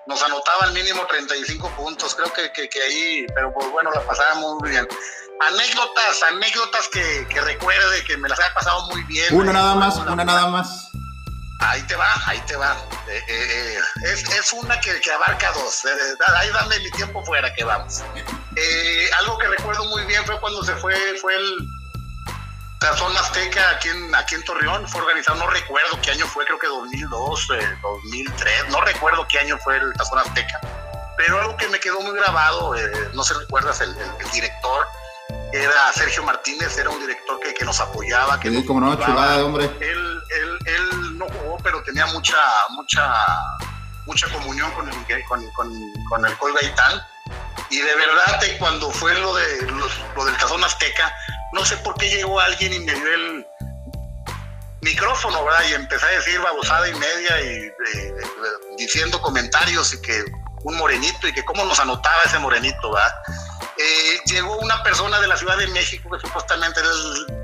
nos 0.08 0.22
anotaban 0.24 0.74
mínimo 0.74 1.05
35 1.08 1.70
puntos. 1.72 2.15
Creo 2.15 2.31
que, 2.34 2.51
que, 2.70 2.81
ahí, 2.81 3.25
pero 3.34 3.53
pues 3.53 3.70
bueno, 3.72 3.91
la 3.91 4.01
pasábamos 4.01 4.62
muy 4.62 4.70
bien. 4.70 4.88
Anécdotas, 5.39 6.24
anécdotas 6.24 6.88
que, 6.89 7.27
que 7.29 7.41
recuerde, 7.41 8.03
que 8.05 8.17
me 8.17 8.29
las 8.29 8.39
haya 8.39 8.53
pasado 8.53 8.88
muy 8.88 9.03
bien. 9.03 9.34
Una 9.34 9.53
nada 9.53 9.75
más, 9.75 9.98
una 9.98 10.24
nada 10.24 10.48
más. 10.48 10.89
Ahí 11.60 11.81
te 11.84 11.96
va, 11.96 12.10
ahí 12.25 12.41
te 12.48 12.55
va. 12.55 12.75
Eh, 13.08 13.24
eh, 13.27 13.79
es, 14.03 14.27
es, 14.29 14.53
una 14.53 14.79
que, 14.79 15.00
que, 15.00 15.12
abarca 15.12 15.51
dos. 15.51 15.84
ahí 16.38 16.50
dame 16.50 16.79
mi 16.79 16.91
tiempo 16.91 17.24
fuera 17.24 17.53
que 17.53 17.63
vamos. 17.63 18.01
algo 19.20 19.38
que 19.38 19.48
recuerdo 19.48 19.86
muy 19.86 20.03
bien 20.05 20.25
fue 20.25 20.39
cuando 20.39 20.63
se 20.63 20.75
fue, 20.75 20.96
fue 21.20 21.36
el 21.36 21.80
Tazón 22.81 23.15
Azteca 23.15 23.69
aquí 23.69 23.89
en, 23.89 24.13
aquí 24.15 24.33
en 24.33 24.43
Torreón. 24.43 24.88
Fue 24.88 25.01
organizado, 25.01 25.38
no 25.38 25.47
recuerdo 25.47 26.00
qué 26.01 26.11
año 26.11 26.25
fue, 26.25 26.45
creo 26.45 26.57
que 26.57 26.67
2002, 26.67 27.47
2003. 27.81 28.69
No 28.69 28.81
recuerdo 28.81 29.27
qué 29.27 29.38
año 29.38 29.57
fue 29.59 29.77
el 29.77 29.93
Tazón 29.93 30.17
Azteca. 30.17 30.59
Pero 31.15 31.39
algo 31.39 31.55
que 31.57 31.67
me 31.67 31.79
quedó 31.79 32.01
muy 32.01 32.13
grabado, 32.13 32.73
no 33.13 33.23
sé 33.23 33.35
si 33.35 33.39
recuerdas, 33.39 33.79
el, 33.81 33.95
el 33.95 34.31
director 34.31 34.88
era 35.53 35.93
Sergio 35.93 36.23
Martínez, 36.23 36.75
era 36.77 36.89
un 36.89 37.00
director 37.00 37.39
que, 37.39 37.53
que 37.53 37.65
nos 37.65 37.79
apoyaba. 37.79 38.39
Que 38.39 38.50
sí, 38.50 38.65
como 38.65 38.81
no, 38.81 38.95
chulada, 38.95 39.45
hombre. 39.45 39.65
Él, 39.79 40.23
él, 40.29 40.59
él, 40.65 41.17
no 41.19 41.27
jugó, 41.27 41.57
pero 41.61 41.83
tenía 41.83 42.07
mucha, 42.07 42.38
mucha, 42.69 43.13
mucha 44.07 44.27
comunión 44.29 44.71
con 44.71 44.89
el, 44.89 45.25
con, 45.25 45.45
con, 45.51 45.93
con 46.09 46.25
el 46.25 46.38
Col 46.38 46.53
Gaitán. 46.59 47.05
Y 47.69 47.79
de 47.79 47.95
verdad, 47.95 48.41
cuando 48.59 48.89
fue 48.91 49.13
lo, 49.19 49.35
de, 49.35 49.61
lo, 50.15 50.25
del 50.25 50.35
Cazón 50.38 50.63
Azteca, 50.63 51.13
no 51.53 51.65
sé 51.65 51.77
por 51.77 51.96
qué 51.96 52.10
llegó 52.10 52.39
alguien 52.39 52.74
y 52.74 52.79
me 52.79 52.93
dio 52.93 53.13
el 53.13 53.48
micrófono, 54.81 55.43
¿verdad? 55.46 55.63
Y 55.70 55.74
empecé 55.74 56.05
a 56.05 56.10
decir 56.10 56.39
babosada 56.39 56.89
y 56.89 56.93
media 56.96 57.41
y 57.41 57.72
diciendo 58.77 59.22
comentarios 59.22 59.93
y 59.93 60.01
que 60.01 60.24
un 60.63 60.77
morenito 60.77 61.27
y 61.27 61.34
que 61.34 61.43
cómo 61.43 61.65
nos 61.65 61.79
anotaba 61.79 62.22
ese 62.25 62.39
morenito, 62.39 62.91
¿verdad? 62.91 63.13
Eh, 63.77 64.22
llegó 64.25 64.58
una 64.58 64.84
persona 64.84 65.20
de 65.20 65.27
la 65.27 65.38
Ciudad 65.38 65.58
de 65.58 65.67
México 65.67 66.10
que 66.12 66.20
supuestamente 66.20 66.79
era 66.79 66.89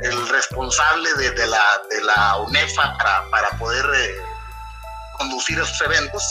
el, 0.04 0.30
responsable 0.30 1.14
de, 1.14 1.48
la, 1.48 1.82
de 1.90 2.02
la 2.04 2.38
UNEFA 2.38 2.98
para, 2.98 3.30
para 3.32 3.50
poder 3.58 3.86
eh, 3.96 4.16
conducir 5.18 5.60
esos 5.60 5.80
eventos. 5.82 6.24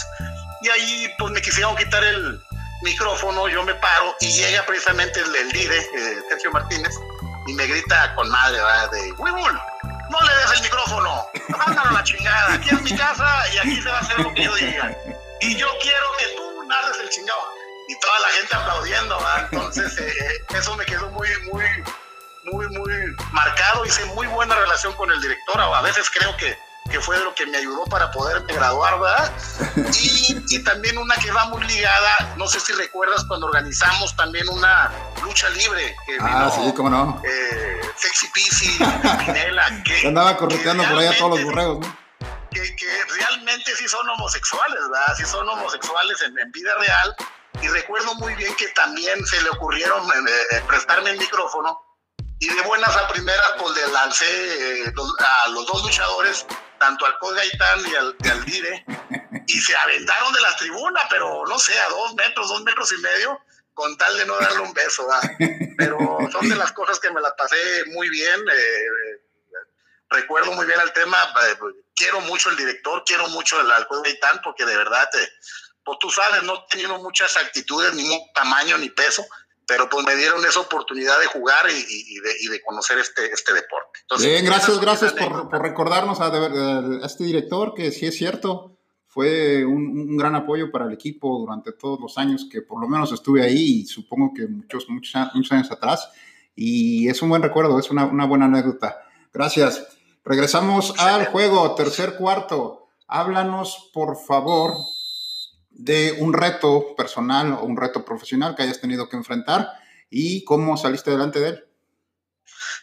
Y 0.62 0.68
ahí 0.68 1.14
pues 1.18 1.32
me 1.32 1.42
quisieron 1.42 1.76
quitar 1.76 2.04
el 2.04 2.40
micrófono, 2.82 3.48
yo 3.48 3.62
me 3.64 3.74
paro 3.74 4.14
y 4.20 4.32
llega 4.32 4.64
precisamente 4.64 5.20
el, 5.20 5.48
líder, 5.48 5.82
eh, 5.96 6.22
Sergio 6.28 6.52
Martínez, 6.52 6.94
y 7.46 7.54
me 7.54 7.66
grita 7.66 8.14
con 8.14 8.28
madre, 8.28 8.58
¿verdad? 8.58 8.90
De, 8.90 9.12
Wibul, 9.12 9.60
no 10.10 10.20
le 10.20 10.36
des 10.36 10.52
el 10.56 10.62
micrófono, 10.62 11.26
mándalo 11.48 11.90
a 11.90 11.92
la 11.92 12.04
chingada, 12.04 12.54
aquí 12.54 12.70
es 12.70 12.82
mi 12.82 12.96
casa 12.96 13.48
y 13.52 13.58
aquí 13.58 13.82
se 13.82 13.88
va 13.88 13.98
a 13.98 14.00
hacer 14.00 14.18
lo 14.20 14.34
que 14.34 14.44
yo 14.44 14.54
diga. 14.56 14.96
Y 15.40 15.56
yo 15.56 15.68
quiero 15.80 16.06
que 16.18 16.26
tú 16.36 16.64
narres 16.64 16.98
el 17.00 17.08
chingado 17.10 17.40
y 17.88 17.98
toda 18.00 18.18
la 18.20 18.28
gente 18.28 18.56
aplaudiendo, 18.56 19.18
Entonces, 19.52 19.98
eh, 19.98 20.44
eso 20.50 20.76
me 20.76 20.84
quedó 20.84 21.08
muy, 21.10 21.28
muy, 21.52 21.64
muy, 22.44 22.68
muy 22.68 23.16
marcado. 23.32 23.84
Hice 23.84 24.04
muy 24.06 24.26
buena 24.26 24.56
relación 24.56 24.92
con 24.94 25.10
el 25.10 25.20
director. 25.20 25.60
A 25.60 25.82
veces 25.82 26.10
creo 26.10 26.36
que, 26.36 26.58
que 26.90 27.00
fue 27.00 27.18
lo 27.18 27.34
que 27.34 27.46
me 27.46 27.58
ayudó 27.58 27.84
para 27.84 28.10
poderme 28.10 28.52
graduar, 28.52 29.00
¿verdad? 29.00 29.32
Y, 29.98 30.44
y, 30.48 30.64
también 30.64 30.98
una 30.98 31.16
que 31.16 31.30
va 31.30 31.46
muy 31.46 31.62
ligada, 31.64 32.34
no 32.36 32.46
sé 32.46 32.60
si 32.60 32.72
recuerdas 32.72 33.24
cuando 33.24 33.46
organizamos 33.46 34.14
también 34.16 34.48
una 34.48 34.90
lucha 35.22 35.48
libre. 35.50 35.96
Que 36.06 36.18
ah, 36.20 36.50
sí, 36.54 36.72
cómo 36.74 36.90
no. 36.90 37.22
Eh, 37.24 37.80
Sexy 37.96 38.28
Pisi, 38.32 38.78
Pinela, 39.24 39.82
que... 39.84 40.06
andaba 40.08 40.36
correteando 40.36 40.84
por 40.84 40.98
ahí 40.98 41.06
a 41.06 41.16
todos 41.16 41.38
los 41.38 41.44
borregos, 41.44 41.80
¿no? 41.80 41.96
Que, 42.50 42.76
que, 42.76 43.04
realmente 43.18 43.74
sí 43.76 43.88
son 43.88 44.08
homosexuales, 44.08 44.80
¿verdad? 44.90 45.14
Sí 45.16 45.24
son 45.24 45.48
homosexuales 45.48 46.20
en, 46.22 46.38
en 46.38 46.50
vida 46.52 46.74
real 46.78 47.16
y 47.62 47.68
recuerdo 47.68 48.14
muy 48.16 48.34
bien 48.34 48.54
que 48.56 48.68
también 48.68 49.24
se 49.26 49.40
le 49.42 49.50
ocurrieron 49.50 50.04
eh, 50.06 50.30
eh, 50.52 50.62
prestarme 50.66 51.10
el 51.10 51.18
micrófono 51.18 51.80
y 52.38 52.48
de 52.48 52.60
buenas 52.62 52.94
a 52.96 53.08
primeras 53.08 53.52
pues 53.58 53.74
le 53.76 53.88
lancé 53.92 54.84
eh, 54.84 54.92
a 55.18 55.48
los 55.48 55.66
dos 55.66 55.82
luchadores, 55.82 56.46
tanto 56.78 57.06
al 57.06 57.18
Cod 57.18 57.34
Gaitán 57.34 57.80
y 57.86 57.94
al, 57.94 58.16
y 58.22 58.28
al 58.28 58.44
Dire, 58.44 58.84
y 59.46 59.60
se 59.60 59.76
aventaron 59.76 60.32
de 60.32 60.40
la 60.40 60.56
tribuna, 60.56 61.00
pero 61.10 61.44
no 61.46 61.58
sé, 61.58 61.78
a 61.78 61.88
dos 61.88 62.14
metros, 62.14 62.48
dos 62.48 62.62
metros 62.62 62.92
y 62.92 63.00
medio, 63.00 63.40
con 63.74 63.96
tal 63.98 64.16
de 64.18 64.26
no 64.26 64.36
darle 64.38 64.60
un 64.60 64.72
beso. 64.72 65.06
Pero 65.76 65.98
son 66.32 66.48
de 66.48 66.56
las 66.56 66.72
cosas 66.72 66.98
que 66.98 67.10
me 67.10 67.20
las 67.20 67.32
pasé 67.32 67.84
muy 67.92 68.08
bien. 68.08 68.40
recuerdo 70.08 70.52
muy 70.52 70.66
bien 70.66 70.80
el 70.80 70.92
tema. 70.92 71.18
quiero 71.94 72.20
mucho 72.22 72.50
el 72.50 72.56
director, 72.56 73.02
quiero 73.04 73.28
mucho 73.28 73.58
al 73.60 73.86
Cod 73.86 74.02
Gaitán, 74.04 74.40
porque 74.42 74.64
de 74.64 74.76
verdad 74.76 75.08
pues 75.84 75.98
tú 76.00 76.10
sabes, 76.10 76.42
no 76.42 76.64
teniendo 76.64 76.98
muchas 76.98 77.36
actitudes, 77.36 77.94
ni 77.94 78.32
tamaño, 78.34 78.76
ni 78.78 78.90
peso, 78.90 79.24
pero 79.66 79.88
pues 79.88 80.06
me 80.06 80.14
dieron 80.14 80.44
esa 80.44 80.60
oportunidad 80.60 81.18
de 81.18 81.26
jugar 81.26 81.66
y, 81.70 82.48
de, 82.48 82.62
conocer 82.62 82.98
este, 82.98 83.26
este 83.32 83.52
deporte. 83.52 84.00
Bien, 84.18 84.44
gracias, 84.44 84.80
gracias 84.80 85.12
por, 85.12 85.50
recordarnos 85.60 86.20
a, 86.20 87.04
este 87.04 87.24
director, 87.24 87.74
que 87.74 87.90
sí 87.90 88.06
es 88.06 88.16
cierto, 88.16 88.76
fue 89.06 89.64
un, 89.64 90.16
gran 90.16 90.34
apoyo 90.34 90.70
para 90.70 90.86
el 90.86 90.92
equipo 90.92 91.38
durante 91.38 91.72
todos 91.72 91.98
los 91.98 92.16
años 92.16 92.46
que 92.50 92.62
por 92.62 92.80
lo 92.80 92.88
menos 92.88 93.12
estuve 93.12 93.42
ahí 93.42 93.80
y 93.80 93.86
supongo 93.86 94.32
que 94.34 94.46
muchos, 94.46 94.88
muchos, 94.88 95.14
muchos 95.34 95.52
años 95.52 95.70
atrás. 95.70 96.10
Y 96.54 97.08
es 97.08 97.20
un 97.20 97.28
buen 97.28 97.42
recuerdo, 97.42 97.78
es 97.78 97.90
una, 97.90 98.06
una 98.06 98.24
buena 98.24 98.44
anécdota. 98.46 98.98
Gracias. 99.32 99.86
Regresamos 100.24 100.94
al 100.98 101.26
juego, 101.26 101.74
tercer 101.74 102.16
cuarto. 102.16 102.88
Háblanos, 103.08 103.90
por 103.92 104.16
favor, 104.16 104.72
de 105.78 106.16
un 106.18 106.32
reto 106.32 106.96
personal 106.96 107.52
o 107.52 107.64
un 107.64 107.76
reto 107.76 108.04
profesional 108.04 108.56
que 108.56 108.62
hayas 108.62 108.80
tenido 108.80 109.08
que 109.08 109.16
enfrentar 109.16 109.68
y 110.08 110.42
cómo 110.44 110.76
saliste 110.76 111.10
delante 111.10 111.38
de 111.38 111.48
él. 111.50 111.64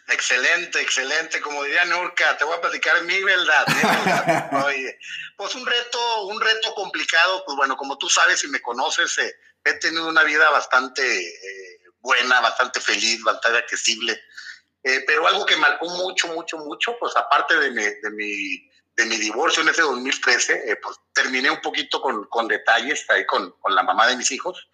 Excelente, 0.09 0.79
excelente. 0.79 1.41
Como 1.41 1.63
diría 1.63 1.85
Nurka, 1.85 2.37
te 2.37 2.43
voy 2.43 2.55
a 2.55 2.61
platicar 2.61 3.01
mi 3.03 3.23
verdad. 3.23 3.65
pues 5.37 5.55
un 5.55 5.65
reto, 5.65 6.25
un 6.27 6.39
reto 6.39 6.75
complicado. 6.75 7.43
Pues 7.45 7.57
bueno, 7.57 7.75
como 7.75 7.97
tú 7.97 8.09
sabes 8.09 8.43
y 8.43 8.47
me 8.49 8.61
conoces, 8.61 9.17
eh, 9.17 9.35
he 9.63 9.73
tenido 9.73 10.07
una 10.07 10.23
vida 10.23 10.49
bastante 10.51 11.01
eh, 11.01 11.79
buena, 11.99 12.41
bastante 12.41 12.79
feliz, 12.79 13.23
bastante 13.23 13.57
accesible. 13.57 14.21
Eh, 14.83 15.03
pero 15.07 15.25
algo 15.25 15.45
que 15.45 15.55
marcó 15.55 15.89
mucho, 15.89 16.27
mucho, 16.27 16.57
mucho, 16.59 16.95
pues 16.99 17.15
aparte 17.15 17.57
de 17.57 17.71
de 17.71 18.11
mi 18.11 18.69
de 18.95 19.05
mi 19.05 19.17
divorcio 19.17 19.63
en 19.63 19.69
ese 19.69 19.81
2013, 19.81 20.71
eh, 20.71 20.75
pues 20.77 20.97
terminé 21.13 21.49
un 21.49 21.61
poquito 21.61 22.01
con, 22.01 22.25
con 22.25 22.47
detalles 22.47 23.05
ahí 23.09 23.25
con, 23.25 23.51
con, 23.59 23.73
la 23.73 23.83
mamá 23.83 24.07
de 24.07 24.15
mis 24.15 24.31
hijos 24.31 24.69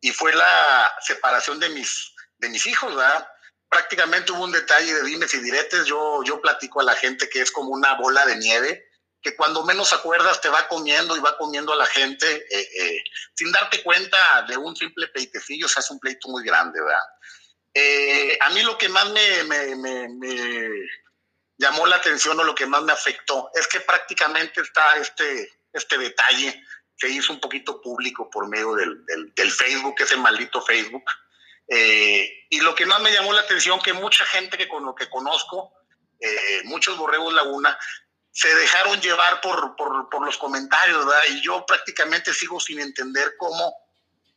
y 0.00 0.10
fue 0.12 0.34
la 0.34 0.92
separación 1.00 1.58
de 1.58 1.70
mis, 1.70 2.12
de 2.38 2.48
mis 2.50 2.66
hijos, 2.66 2.94
¿verdad? 2.94 3.26
Prácticamente 3.68 4.32
hubo 4.32 4.44
un 4.44 4.52
detalle 4.52 4.92
de 4.92 5.02
dimes 5.02 5.32
y 5.34 5.40
diretes. 5.40 5.86
Yo, 5.86 6.22
yo 6.24 6.40
platico 6.40 6.80
a 6.80 6.84
la 6.84 6.94
gente 6.94 7.28
que 7.28 7.40
es 7.40 7.50
como 7.50 7.70
una 7.70 7.94
bola 7.94 8.26
de 8.26 8.36
nieve, 8.36 8.86
que 9.22 9.34
cuando 9.34 9.64
menos 9.64 9.94
acuerdas 9.94 10.42
te 10.42 10.50
va 10.50 10.68
comiendo 10.68 11.16
y 11.16 11.20
va 11.20 11.38
comiendo 11.38 11.72
a 11.72 11.76
la 11.76 11.86
gente 11.86 12.46
eh, 12.50 12.68
eh, 12.78 13.04
sin 13.34 13.50
darte 13.50 13.82
cuenta 13.82 14.42
de 14.46 14.58
un 14.58 14.76
simple 14.76 15.08
pleitecillo, 15.08 15.66
se 15.66 15.80
hace 15.80 15.94
un 15.94 15.98
pleito 15.98 16.28
muy 16.28 16.44
grande, 16.44 16.80
¿verdad? 16.80 17.02
a 18.40 18.50
mí 18.50 18.62
lo 18.62 18.78
que 18.78 18.88
más 18.88 19.10
me, 19.10 19.42
me, 19.44 19.74
me, 19.74 20.08
me 20.08 20.68
llamó 21.58 21.86
la 21.86 21.96
atención 21.96 22.38
o 22.38 22.44
lo 22.44 22.54
que 22.54 22.66
más 22.66 22.82
me 22.82 22.92
afectó 22.92 23.50
es 23.54 23.66
que 23.68 23.80
prácticamente 23.80 24.60
está 24.60 24.96
este, 24.96 25.50
este 25.72 25.98
detalle 25.98 26.62
que 26.96 27.08
hizo 27.08 27.32
un 27.32 27.40
poquito 27.40 27.80
público 27.80 28.30
por 28.30 28.48
medio 28.48 28.74
del, 28.74 29.04
del, 29.34 29.50
Facebook, 29.50 29.96
ese 29.98 30.16
maldito 30.16 30.62
Facebook. 30.62 31.04
Eh, 31.68 32.46
y 32.50 32.60
lo 32.60 32.74
que 32.74 32.86
más 32.86 33.00
me 33.00 33.12
llamó 33.12 33.32
la 33.32 33.40
atención 33.40 33.80
que 33.80 33.92
mucha 33.92 34.24
gente 34.26 34.56
que 34.56 34.68
con 34.68 34.84
lo 34.84 34.94
que 34.94 35.08
conozco, 35.08 35.72
eh, 36.20 36.62
muchos 36.64 36.96
borregos 36.96 37.34
Laguna, 37.34 37.76
se 38.30 38.52
dejaron 38.54 39.00
llevar 39.00 39.40
por, 39.40 39.76
por, 39.76 40.08
por 40.08 40.24
los 40.24 40.36
comentarios, 40.38 41.04
¿verdad? 41.06 41.22
Y 41.30 41.40
yo 41.40 41.64
prácticamente 41.66 42.34
sigo 42.34 42.58
sin 42.58 42.80
entender 42.80 43.34
cómo, 43.38 43.74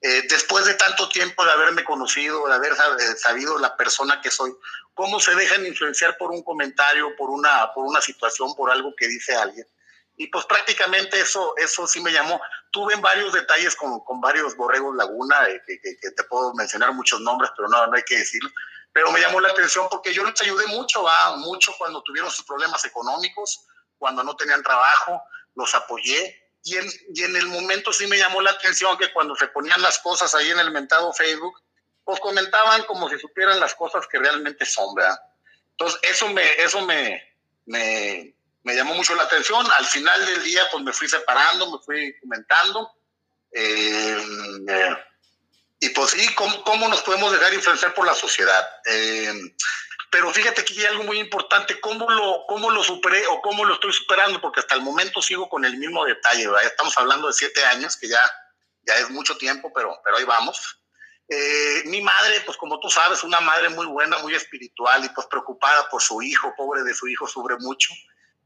eh, 0.02 0.24
después 0.30 0.66
de 0.66 0.76
tanto 0.76 1.10
tiempo 1.10 1.44
de 1.44 1.52
haberme 1.52 1.84
conocido, 1.84 2.48
de 2.48 2.54
haber 2.54 2.76
sabido 3.18 3.58
la 3.58 3.76
persona 3.76 4.22
que 4.22 4.30
soy, 4.30 4.56
cómo 4.94 5.20
se 5.20 5.34
dejan 5.36 5.66
influenciar 5.66 6.18
por 6.18 6.32
un 6.32 6.44
comentario, 6.44 7.16
por 7.16 7.30
una, 7.30 7.74
por 7.74 7.86
una 7.86 8.02
situación, 8.02 8.54
por 8.56 8.72
algo 8.72 8.94
que 8.96 9.08
dice 9.08 9.36
alguien. 9.36 9.68
Y 10.16 10.28
pues 10.28 10.46
prácticamente 10.46 11.20
eso, 11.20 11.54
eso 11.58 11.86
sí 11.88 12.02
me 12.02 12.12
llamó. 12.12 12.42
Tuve 12.72 12.96
varios 12.96 13.34
detalles 13.34 13.76
con, 13.76 14.00
con 14.02 14.20
varios 14.20 14.56
borregos 14.56 14.96
Laguna, 14.96 15.48
eh, 15.48 15.62
que, 15.66 16.12
te 16.12 16.24
puedo 16.24 16.54
mencionar 16.56 16.92
muchos 16.94 17.22
nombres, 17.22 17.52
pero 17.56 17.70
no, 17.70 17.86
no 17.86 17.96
hay 17.96 18.04
que 18.04 18.18
decirlo. 18.18 18.50
Pero 18.92 19.12
me 19.12 19.20
llamó 19.20 19.40
la 19.40 19.50
atención 19.50 19.88
porque 19.90 20.12
yo 20.12 20.24
les 20.26 20.42
ayudé 20.42 20.66
mucho, 20.68 21.04
va, 21.04 21.38
mucho 21.38 21.72
cuando 21.78 22.02
tuvieron 22.02 22.32
sus 22.32 22.46
problemas 22.46 22.84
económicos, 22.86 23.68
cuando 24.00 24.24
no 24.24 24.36
tenían 24.36 24.64
trabajo, 24.64 25.22
los 25.56 25.74
apoyé. 25.76 26.47
Y 26.64 26.76
en, 26.76 26.86
y 27.14 27.24
en 27.24 27.36
el 27.36 27.48
momento 27.48 27.94
sí 27.94 28.08
me 28.08 28.18
llamó 28.18 28.42
la 28.42 28.52
atención 28.52 28.98
que 28.98 29.12
cuando 29.14 29.36
se 29.36 29.48
ponían 29.48 29.82
las 29.82 30.00
cosas 30.00 30.34
ahí 30.36 30.50
en 30.50 30.60
el 30.60 30.72
mentado 30.72 31.14
Facebook, 31.14 31.62
pues 32.04 32.20
comentaban 32.20 32.84
como 32.84 33.10
si 33.10 33.18
supieran 33.20 33.60
las 33.60 33.76
cosas 33.76 34.08
que 34.08 34.18
realmente 34.18 34.66
son, 34.66 34.94
¿verdad? 34.96 35.20
Entonces, 35.72 36.00
eso 36.04 36.30
me, 36.30 36.44
eso 36.62 36.82
me, 36.86 37.22
me, 37.66 38.34
me 38.64 38.76
llamó 38.76 38.96
mucho 38.96 39.16
la 39.16 39.24
atención. 39.24 39.66
Al 39.72 39.86
final 39.86 40.26
del 40.26 40.44
día, 40.44 40.64
pues 40.72 40.84
me 40.84 40.94
fui 40.94 41.08
separando, 41.08 41.72
me 41.72 41.84
fui 41.84 42.20
comentando. 42.20 42.92
Eh, 43.52 44.18
eh, 44.68 44.98
y 45.80 45.90
pues 45.90 46.12
sí, 46.12 46.34
¿cómo, 46.34 46.64
¿cómo, 46.64 46.88
nos 46.88 47.02
podemos 47.04 47.32
dejar 47.32 47.54
influenciar 47.54 47.94
por 47.94 48.06
la 48.06 48.16
sociedad? 48.16 48.68
Eh, 48.86 49.34
Pero 50.10 50.32
fíjate 50.32 50.64
que 50.64 50.74
hay 50.74 50.86
algo 50.86 51.04
muy 51.04 51.20
importante, 51.20 51.80
¿cómo 51.80 52.10
lo, 52.10 52.46
cómo 52.48 52.72
lo 52.72 52.84
superé 52.84 53.28
o 53.28 53.42
cómo 53.42 53.66
lo 53.66 53.74
estoy 53.74 53.92
superando? 53.92 54.40
Porque 54.40 54.62
hasta 54.62 54.76
el 54.76 54.82
momento 54.82 55.22
sigo 55.22 55.50
con 55.50 55.66
el 55.66 55.78
mismo 55.78 56.06
detalle, 56.06 56.48
¿verdad? 56.48 56.66
Estamos 56.66 56.98
hablando 56.98 57.28
de 57.28 57.34
siete 57.34 57.64
años, 57.66 57.98
que 57.98 58.08
ya, 58.08 58.22
ya 58.84 58.96
es 58.96 59.10
mucho 59.10 59.38
tiempo, 59.38 59.72
pero, 59.74 60.00
pero 60.04 60.18
ahí 60.18 60.24
vamos. 60.24 60.80
Eh, 61.30 61.84
mi 61.86 62.02
madre, 62.02 62.42
pues 62.46 62.58
como 62.58 62.80
tú 62.80 62.90
sabes, 62.90 63.24
una 63.24 63.42
madre 63.42 63.68
muy 63.70 63.86
buena, 63.86 64.18
muy 64.20 64.34
espiritual 64.34 65.04
y 65.04 65.10
pues 65.10 65.28
preocupada 65.28 65.90
por 65.90 66.02
su 66.02 66.22
hijo, 66.22 66.54
pobre 66.56 66.84
de 66.84 66.94
su 66.94 67.08
hijo, 67.08 67.28
sufre 67.28 67.58
mucho 67.58 67.94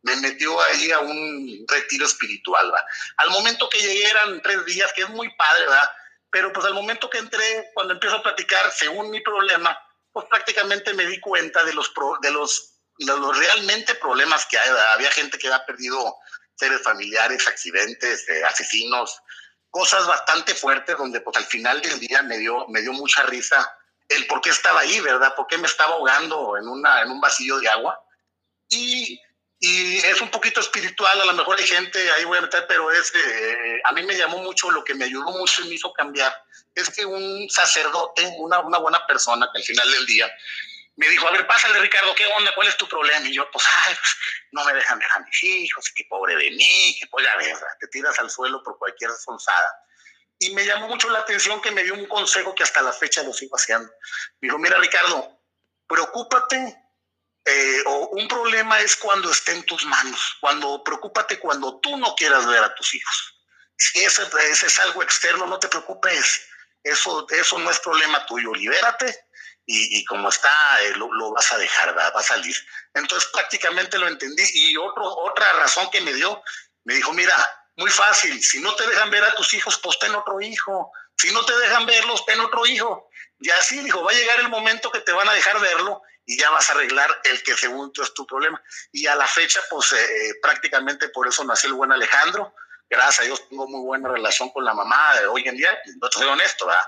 me 0.03 0.15
metió 0.17 0.59
ahí 0.61 0.91
a 0.91 0.99
un 0.99 1.65
retiro 1.67 2.05
espiritual, 2.05 2.73
¿va? 2.73 2.83
Al 3.17 3.29
momento 3.29 3.69
que 3.69 3.79
llegué 3.79 4.09
eran 4.09 4.41
tres 4.41 4.65
días, 4.65 4.91
que 4.93 5.03
es 5.03 5.09
muy 5.09 5.29
padre, 5.35 5.61
¿verdad? 5.65 5.91
Pero 6.31 6.53
pues 6.53 6.65
al 6.65 6.73
momento 6.73 7.09
que 7.09 7.19
entré, 7.19 7.71
cuando 7.73 7.93
empiezo 7.93 8.17
a 8.17 8.23
platicar, 8.23 8.71
según 8.71 9.11
mi 9.11 9.21
problema, 9.21 9.77
pues 10.11 10.25
prácticamente 10.29 10.93
me 10.93 11.05
di 11.05 11.19
cuenta 11.19 11.63
de 11.63 11.73
los, 11.73 11.91
de 12.21 12.31
los, 12.31 13.37
realmente 13.37 13.95
problemas 13.95 14.45
que 14.45 14.57
hay, 14.57 14.69
Había 14.93 15.11
gente 15.11 15.37
que 15.37 15.51
ha 15.51 15.65
perdido 15.65 16.17
seres 16.55 16.81
familiares, 16.81 17.47
accidentes, 17.47 18.27
eh, 18.29 18.43
asesinos, 18.43 19.19
cosas 19.69 20.05
bastante 20.05 20.53
fuertes 20.53 20.97
donde 20.97 21.21
pues 21.21 21.37
al 21.37 21.45
final 21.45 21.81
del 21.81 21.99
día 21.99 22.21
me 22.23 22.37
dio, 22.37 22.67
me 22.67 22.81
dio 22.81 22.93
mucha 22.93 23.23
risa 23.23 23.71
el 24.09 24.27
por 24.27 24.41
qué 24.41 24.49
estaba 24.49 24.81
ahí, 24.81 24.99
¿verdad? 24.99 25.33
¿Por 25.35 25.47
qué 25.47 25.57
me 25.57 25.67
estaba 25.67 25.93
ahogando 25.93 26.57
en, 26.57 26.67
una, 26.67 27.01
en 27.01 27.11
un 27.11 27.21
vacío 27.21 27.59
de 27.59 27.69
agua? 27.69 27.97
Y 28.67 29.19
y 29.63 29.97
es 29.97 30.19
un 30.21 30.31
poquito 30.31 30.59
espiritual, 30.59 31.21
a 31.21 31.25
lo 31.25 31.33
mejor 31.33 31.55
hay 31.55 31.67
gente, 31.67 31.99
ahí 32.13 32.25
voy 32.25 32.39
a 32.39 32.41
meter, 32.41 32.65
pero 32.67 32.89
es, 32.89 33.13
eh, 33.13 33.79
a 33.83 33.91
mí 33.91 34.01
me 34.01 34.17
llamó 34.17 34.39
mucho, 34.39 34.71
lo 34.71 34.83
que 34.83 34.95
me 34.95 35.05
ayudó 35.05 35.29
mucho 35.37 35.61
y 35.61 35.69
me 35.69 35.75
hizo 35.75 35.93
cambiar, 35.93 36.35
es 36.75 36.89
que 36.89 37.05
un 37.05 37.49
sacerdote, 37.49 38.33
una, 38.37 38.59
una 38.59 38.77
buena 38.77 39.05
persona 39.07 39.49
que 39.51 39.59
al 39.59 39.65
final 39.65 39.91
del 39.91 40.05
día 40.05 40.31
me 40.95 41.07
dijo, 41.09 41.27
a 41.27 41.31
ver, 41.31 41.47
pásale 41.47 41.79
Ricardo, 41.79 42.13
¿qué 42.13 42.25
onda? 42.37 42.51
¿Cuál 42.53 42.67
es 42.67 42.77
tu 42.77 42.87
problema? 42.87 43.27
Y 43.27 43.33
yo, 43.33 43.49
pues, 43.49 43.65
ay, 43.85 43.95
pues, 43.95 44.15
no 44.51 44.63
me 44.65 44.73
dejan 44.73 44.99
ver 44.99 45.09
a 45.11 45.19
mis 45.19 45.43
hijos, 45.43 45.91
qué 45.95 46.05
pobre 46.09 46.35
de 46.35 46.51
mí, 46.51 46.97
que 46.99 47.07
pues 47.07 47.25
ya 47.25 47.35
ves, 47.37 47.57
te 47.79 47.87
tiras 47.87 48.19
al 48.19 48.29
suelo 48.29 48.61
por 48.61 48.77
cualquier 48.77 49.11
sonzada. 49.11 49.73
Y 50.37 50.53
me 50.53 50.65
llamó 50.65 50.87
mucho 50.87 51.09
la 51.09 51.19
atención 51.19 51.61
que 51.61 51.71
me 51.71 51.83
dio 51.83 51.93
un 51.93 52.07
consejo 52.07 52.53
que 52.53 52.63
hasta 52.63 52.81
la 52.81 52.91
fecha 52.91 53.23
lo 53.23 53.33
sigo 53.33 53.55
haciendo. 53.55 53.91
Me 54.41 54.47
dijo, 54.47 54.57
mira 54.57 54.77
Ricardo, 54.77 55.39
preocúpate 55.87 56.77
eh, 57.45 57.83
o 57.85 58.09
un 58.09 58.27
problema 58.27 58.79
es 58.81 58.95
cuando 58.95 59.31
esté 59.31 59.53
en 59.53 59.63
tus 59.63 59.85
manos, 59.85 60.37
cuando 60.39 60.83
preocúpate 60.83 61.39
cuando 61.39 61.79
tú 61.79 61.97
no 61.97 62.13
quieras 62.15 62.45
ver 62.45 62.63
a 62.63 62.75
tus 62.75 62.93
hijos. 62.93 63.35
Si 63.77 64.03
ese, 64.03 64.23
es 64.51 64.79
algo 64.79 65.01
externo, 65.01 65.47
no 65.47 65.57
te 65.57 65.67
preocupes, 65.67 66.47
eso, 66.83 67.25
eso 67.29 67.59
no 67.59 67.69
es 67.69 67.79
problema 67.79 68.25
tuyo, 68.25 68.53
libérate 68.53 69.27
y, 69.65 70.03
como 70.05 70.29
está, 70.29 70.83
eh, 70.83 70.95
lo, 70.95 71.31
vas 71.31 71.53
a 71.53 71.57
dejar, 71.57 71.97
va, 71.97 72.07
a 72.07 72.23
salir. 72.23 72.55
Entonces 72.93 73.29
prácticamente 73.31 73.97
lo 73.97 74.07
entendí 74.07 74.43
y 74.53 74.75
otro, 74.75 75.05
otra 75.05 75.53
razón 75.53 75.89
que 75.91 76.01
me 76.01 76.13
dio, 76.13 76.43
me 76.83 76.95
dijo, 76.95 77.13
mira, 77.13 77.35
muy 77.77 77.89
fácil, 77.89 78.41
si 78.43 78.59
no 78.59 78.75
te 78.75 78.85
dejan 78.87 79.09
ver 79.11 79.23
a 79.23 79.33
tus 79.33 79.53
hijos, 79.53 79.79
pues 79.81 79.97
ten 79.99 80.13
otro 80.13 80.41
hijo, 80.41 80.91
si 81.17 81.31
no 81.31 81.45
te 81.45 81.57
dejan 81.57 81.85
verlos, 81.85 82.25
ten 82.25 82.39
otro 82.39 82.65
hijo. 82.65 83.09
Y 83.39 83.49
así 83.51 83.79
dijo, 83.79 84.03
va 84.03 84.11
a 84.11 84.15
llegar 84.15 84.39
el 84.39 84.49
momento 84.49 84.91
que 84.91 85.01
te 85.01 85.11
van 85.11 85.29
a 85.29 85.33
dejar 85.33 85.59
verlo 85.59 86.01
y 86.25 86.37
ya 86.37 86.49
vas 86.49 86.69
a 86.69 86.73
arreglar 86.73 87.21
el 87.23 87.41
que 87.43 87.55
según 87.55 87.91
tú 87.93 88.03
es 88.03 88.13
tu 88.13 88.25
problema. 88.25 88.61
Y 88.91 89.07
a 89.07 89.15
la 89.15 89.27
fecha, 89.27 89.61
pues 89.69 89.91
eh, 89.93 89.97
eh, 89.97 90.33
prácticamente 90.41 91.09
por 91.09 91.27
eso 91.27 91.43
nació 91.43 91.69
el 91.69 91.75
buen 91.75 91.91
Alejandro. 91.91 92.53
Gracias 92.91 93.21
a 93.21 93.23
Dios 93.23 93.47
tengo 93.47 93.65
muy 93.69 93.79
buena 93.85 94.09
relación 94.09 94.49
con 94.49 94.65
la 94.65 94.73
mamá 94.73 95.17
de 95.17 95.25
hoy 95.25 95.47
en 95.47 95.55
día. 95.55 95.81
No 96.01 96.11
soy 96.11 96.27
honesto, 96.27 96.65
¿verdad? 96.65 96.85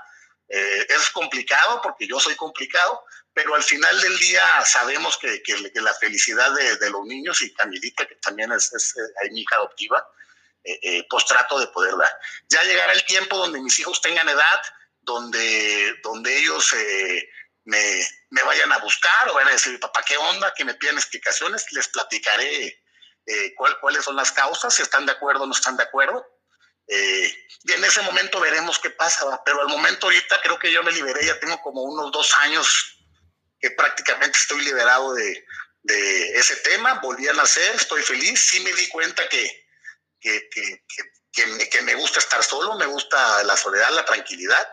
Eh, 0.50 0.86
es 0.90 1.08
complicado 1.08 1.80
porque 1.80 2.06
yo 2.06 2.20
soy 2.20 2.34
complicado, 2.36 3.06
pero 3.32 3.54
al 3.54 3.62
final 3.62 3.98
del 4.02 4.18
día 4.18 4.44
sabemos 4.66 5.16
que, 5.16 5.42
que, 5.42 5.56
la 5.80 5.94
felicidad 5.94 6.52
de, 6.52 6.76
de, 6.76 6.90
los 6.90 7.06
niños 7.06 7.40
y 7.40 7.54
Camilita, 7.54 8.06
que 8.06 8.16
también 8.16 8.52
es, 8.52 8.70
es, 8.74 8.94
mi 9.32 9.40
hija 9.40 9.56
adoptiva, 9.56 10.06
pues 11.08 11.24
trato 11.24 11.58
de 11.58 11.68
poder 11.68 11.96
dar. 11.96 12.20
Ya 12.48 12.62
llegará 12.64 12.92
el 12.92 13.04
tiempo 13.06 13.38
donde 13.38 13.62
mis 13.62 13.78
hijos 13.78 14.02
tengan 14.02 14.28
edad, 14.28 14.62
donde, 15.00 16.00
donde 16.02 16.36
ellos 16.36 16.70
me, 17.64 18.06
me 18.28 18.42
vayan 18.42 18.70
a 18.72 18.78
buscar 18.78 19.30
o 19.30 19.34
van 19.34 19.48
a 19.48 19.52
decir, 19.52 19.80
papá, 19.80 20.04
¿qué 20.06 20.18
onda? 20.18 20.52
Que 20.54 20.66
me 20.66 20.74
pidan 20.74 20.96
explicaciones, 20.96 21.64
les 21.72 21.88
platicaré 21.88 22.83
eh, 23.26 23.54
cuáles 23.54 24.04
son 24.04 24.16
las 24.16 24.32
causas, 24.32 24.74
si 24.74 24.82
están 24.82 25.06
de 25.06 25.12
acuerdo 25.12 25.44
o 25.44 25.46
no 25.46 25.52
están 25.52 25.76
de 25.76 25.82
acuerdo. 25.82 26.26
Eh, 26.86 27.46
y 27.64 27.72
en 27.72 27.84
ese 27.84 28.02
momento 28.02 28.40
veremos 28.40 28.78
qué 28.78 28.90
pasa, 28.90 29.42
pero 29.44 29.62
al 29.62 29.68
momento 29.68 30.06
ahorita 30.06 30.40
creo 30.42 30.58
que 30.58 30.70
yo 30.70 30.82
me 30.82 30.92
liberé, 30.92 31.24
ya 31.24 31.40
tengo 31.40 31.60
como 31.62 31.82
unos 31.82 32.12
dos 32.12 32.36
años 32.38 32.98
que 33.58 33.70
prácticamente 33.70 34.38
estoy 34.38 34.62
liberado 34.62 35.14
de, 35.14 35.46
de 35.82 36.38
ese 36.38 36.56
tema, 36.56 37.00
volví 37.02 37.26
a 37.28 37.32
nacer, 37.32 37.74
estoy 37.74 38.02
feliz, 38.02 38.38
sí 38.38 38.60
me 38.60 38.72
di 38.74 38.86
cuenta 38.88 39.26
que, 39.28 39.66
que, 40.20 40.48
que, 40.50 40.84
que, 41.32 41.68
que 41.70 41.82
me 41.82 41.94
gusta 41.94 42.18
estar 42.18 42.42
solo, 42.42 42.74
me 42.74 42.86
gusta 42.86 43.42
la 43.44 43.56
soledad, 43.56 43.90
la 43.92 44.04
tranquilidad, 44.04 44.68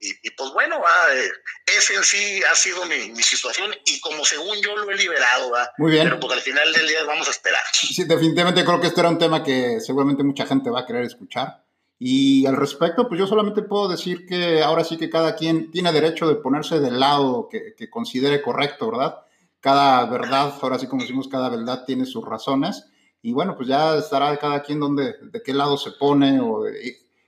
y, 0.00 0.30
pues 0.30 0.52
bueno, 0.52 0.76
va, 0.80 1.14
eh, 1.14 1.30
ese 1.78 1.94
en 1.94 2.04
sí 2.04 2.42
ha 2.50 2.54
sido 2.54 2.84
mi, 2.84 3.22
situación 3.22 3.70
y 3.86 4.00
como 4.00 4.24
según 4.24 4.60
yo 4.60 4.76
lo 4.76 4.90
he 4.90 4.96
liberado, 4.96 5.50
va. 5.50 5.70
Muy 5.78 5.92
bien. 5.92 6.04
Pero 6.04 6.20
pues 6.20 6.32
al 6.34 6.40
final 6.40 6.72
del 6.72 6.88
día 6.88 7.04
vamos 7.04 7.26
a 7.26 7.30
esperar. 7.30 7.62
Sí, 7.72 8.04
definitivamente 8.04 8.64
creo 8.64 8.80
que 8.80 8.88
este 8.88 9.00
era 9.00 9.08
un 9.08 9.18
tema 9.18 9.42
que 9.42 9.80
seguramente 9.80 10.22
mucha 10.22 10.46
gente 10.46 10.70
va 10.70 10.80
a 10.80 10.86
querer 10.86 11.04
escuchar. 11.04 11.64
Y 11.98 12.44
al 12.46 12.56
respecto, 12.56 13.08
pues 13.08 13.18
yo 13.18 13.26
solamente 13.26 13.62
puedo 13.62 13.88
decir 13.88 14.26
que 14.26 14.62
ahora 14.62 14.84
sí 14.84 14.96
que 14.96 15.08
cada 15.08 15.36
quien 15.36 15.70
tiene 15.70 15.92
derecho 15.92 16.26
de 16.26 16.34
ponerse 16.34 16.80
del 16.80 17.00
lado 17.00 17.48
que, 17.48 17.74
que 17.76 17.88
considere 17.88 18.42
correcto, 18.42 18.90
¿verdad? 18.90 19.20
Cada 19.60 20.04
verdad, 20.06 20.52
ahora 20.60 20.78
sí 20.78 20.86
como 20.86 21.02
decimos, 21.02 21.28
cada 21.28 21.48
verdad 21.48 21.84
tiene 21.86 22.04
sus 22.04 22.24
razones. 22.24 22.84
Y 23.22 23.32
bueno, 23.32 23.56
pues 23.56 23.68
ya 23.68 23.96
estará 23.96 24.36
cada 24.36 24.62
quien 24.62 24.80
donde, 24.80 25.14
de 25.22 25.42
qué 25.42 25.54
lado 25.54 25.78
se 25.78 25.92
pone 25.92 26.40
o 26.40 26.64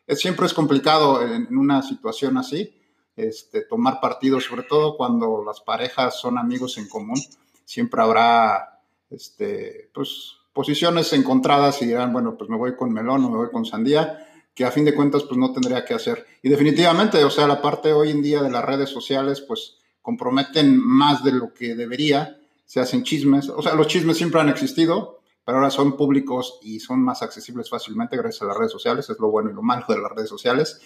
siempre 0.08 0.46
es 0.46 0.54
complicado 0.54 1.22
en, 1.22 1.56
una 1.56 1.82
situación 1.82 2.36
así, 2.38 2.74
este, 3.16 3.62
tomar 3.62 4.00
partido, 4.00 4.40
sobre 4.40 4.62
todo 4.62 4.96
cuando 4.96 5.42
las 5.44 5.60
parejas 5.60 6.20
son 6.20 6.38
amigos 6.38 6.78
en 6.78 6.88
común, 6.88 7.20
siempre 7.64 8.02
habrá 8.02 8.80
este, 9.10 9.90
pues, 9.92 10.36
posiciones 10.52 11.12
encontradas 11.12 11.82
y 11.82 11.86
dirán, 11.86 12.12
bueno, 12.12 12.36
pues 12.36 12.48
me 12.48 12.56
voy 12.56 12.76
con 12.76 12.92
melón 12.92 13.24
o 13.24 13.30
me 13.30 13.36
voy 13.36 13.50
con 13.50 13.64
sandía, 13.64 14.26
que 14.54 14.64
a 14.64 14.70
fin 14.70 14.84
de 14.84 14.94
cuentas 14.94 15.24
pues 15.24 15.38
no 15.38 15.52
tendría 15.52 15.84
que 15.84 15.94
hacer. 15.94 16.26
Y 16.42 16.48
definitivamente, 16.48 17.22
o 17.24 17.30
sea, 17.30 17.46
la 17.46 17.60
parte 17.60 17.92
hoy 17.92 18.10
en 18.10 18.22
día 18.22 18.42
de 18.42 18.50
las 18.50 18.64
redes 18.64 18.88
sociales 18.88 19.42
pues 19.42 19.76
comprometen 20.00 20.78
más 20.78 21.22
de 21.22 21.32
lo 21.32 21.52
que 21.52 21.74
debería, 21.74 22.38
se 22.64 22.80
hacen 22.80 23.02
chismes, 23.04 23.48
o 23.48 23.60
sea, 23.60 23.74
los 23.74 23.86
chismes 23.86 24.16
siempre 24.16 24.40
han 24.40 24.48
existido, 24.48 25.20
pero 25.46 25.58
ahora 25.58 25.70
son 25.70 25.96
públicos 25.96 26.58
y 26.60 26.80
son 26.80 27.00
más 27.00 27.22
accesibles 27.22 27.70
fácilmente 27.70 28.16
gracias 28.16 28.42
a 28.42 28.46
las 28.46 28.56
redes 28.56 28.72
sociales, 28.72 29.08
es 29.08 29.16
lo 29.20 29.30
bueno 29.30 29.48
y 29.48 29.54
lo 29.54 29.62
malo 29.62 29.84
de 29.88 30.00
las 30.00 30.10
redes 30.10 30.28
sociales. 30.28 30.80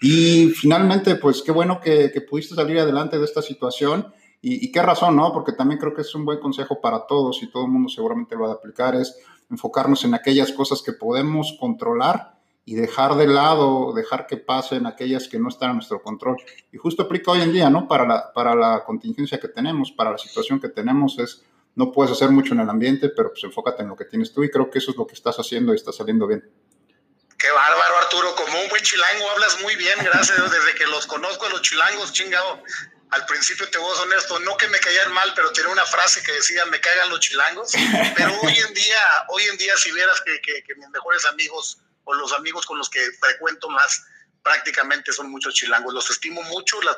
Y 0.00 0.48
finalmente, 0.48 1.14
pues 1.14 1.42
qué 1.42 1.52
bueno 1.52 1.80
que, 1.80 2.10
pudiste 2.28 2.56
salir 2.56 2.80
adelante 2.80 3.20
de 3.20 3.24
esta 3.24 3.40
situación 3.40 4.12
y, 4.42 4.72
qué 4.72 4.82
razón, 4.82 5.14
¿no? 5.14 5.32
Porque 5.32 5.52
también 5.52 5.78
creo 5.78 5.94
que 5.94 6.00
es 6.00 6.12
un 6.16 6.24
buen 6.24 6.40
consejo 6.40 6.80
para 6.80 7.06
todos 7.06 7.40
y 7.42 7.52
todo 7.52 7.66
el 7.66 7.70
mundo 7.70 7.88
seguramente 7.88 8.34
lo 8.34 8.42
va 8.42 8.50
a 8.50 8.54
aplicar, 8.54 8.96
es 8.96 9.16
enfocarnos 9.48 10.04
en 10.04 10.14
aquellas 10.14 10.50
cosas 10.50 10.82
que 10.82 10.92
podemos 10.92 11.56
controlar 11.60 12.34
y 12.64 12.74
dejar 12.74 13.14
de 13.14 13.28
lado, 13.28 13.92
dejar 13.92 14.26
que 14.26 14.38
pasen 14.38 14.86
aquellas 14.86 15.28
que 15.28 15.38
no 15.38 15.50
están 15.50 15.70
a 15.70 15.74
nuestro 15.74 16.02
control. 16.02 16.36
Y 16.72 16.78
justo 16.78 17.04
aplica 17.04 17.30
hoy 17.30 17.42
en 17.42 17.52
día, 17.52 17.70
¿no? 17.70 17.86
Para 17.86 18.06
la, 18.06 18.32
para 18.32 18.56
la 18.56 18.82
contingencia 18.84 19.38
que 19.38 19.48
tenemos, 19.48 19.92
para 19.92 20.10
la 20.10 20.18
situación 20.18 20.58
que 20.58 20.68
tenemos, 20.68 21.16
es 21.20 21.44
no 21.74 21.92
puedes 21.92 22.12
hacer 22.12 22.30
mucho 22.30 22.54
en 22.54 22.60
el 22.60 22.68
ambiente, 22.68 23.08
pero 23.10 23.30
pues 23.30 23.44
enfócate 23.44 23.82
en 23.82 23.88
lo 23.88 23.96
que 23.96 24.04
tienes 24.04 24.32
tú 24.32 24.42
y 24.44 24.50
creo 24.50 24.70
que 24.70 24.78
eso 24.78 24.90
es 24.90 24.96
lo 24.96 25.06
que 25.06 25.14
estás 25.14 25.36
haciendo 25.36 25.72
y 25.72 25.76
está 25.76 25.92
saliendo 25.92 26.26
bien. 26.26 26.44
Qué 27.40 27.50
bárbaro, 27.50 27.96
Arturo. 27.98 28.34
Como 28.34 28.60
un 28.60 28.68
buen 28.68 28.82
chilango 28.82 29.30
hablas 29.30 29.60
muy 29.62 29.74
bien, 29.76 29.98
gracias. 30.02 30.50
Desde 30.50 30.74
que 30.74 30.86
los 30.86 31.06
conozco 31.06 31.46
a 31.46 31.48
los 31.48 31.62
chilangos, 31.62 32.12
chingado. 32.12 32.62
Al 33.10 33.24
principio 33.26 33.68
te 33.70 33.78
voy 33.78 33.90
a 33.90 33.94
ser 33.96 34.06
honesto, 34.06 34.38
no 34.40 34.56
que 34.56 34.68
me 34.68 34.78
caían 34.78 35.10
mal, 35.12 35.32
pero 35.34 35.50
tenía 35.52 35.72
una 35.72 35.86
frase 35.86 36.22
que 36.22 36.32
decía, 36.32 36.64
me 36.66 36.80
caigan 36.80 37.08
los 37.08 37.18
chilangos. 37.20 37.72
Pero 38.14 38.40
hoy 38.42 38.56
en 38.56 38.74
día, 38.74 39.00
hoy 39.28 39.44
en 39.44 39.56
día, 39.56 39.74
si 39.78 39.90
vieras 39.90 40.20
que, 40.20 40.40
que, 40.42 40.74
mis 40.76 40.88
mejores 40.90 41.24
amigos 41.24 41.78
o 42.04 42.14
los 42.14 42.32
amigos 42.34 42.66
con 42.66 42.78
los 42.78 42.90
que 42.90 43.00
frecuento 43.18 43.70
más, 43.70 44.04
prácticamente 44.42 45.12
son 45.12 45.30
muchos 45.30 45.54
chilangos. 45.54 45.94
Los 45.94 46.10
estimo 46.10 46.42
mucho, 46.42 46.80
la, 46.82 46.96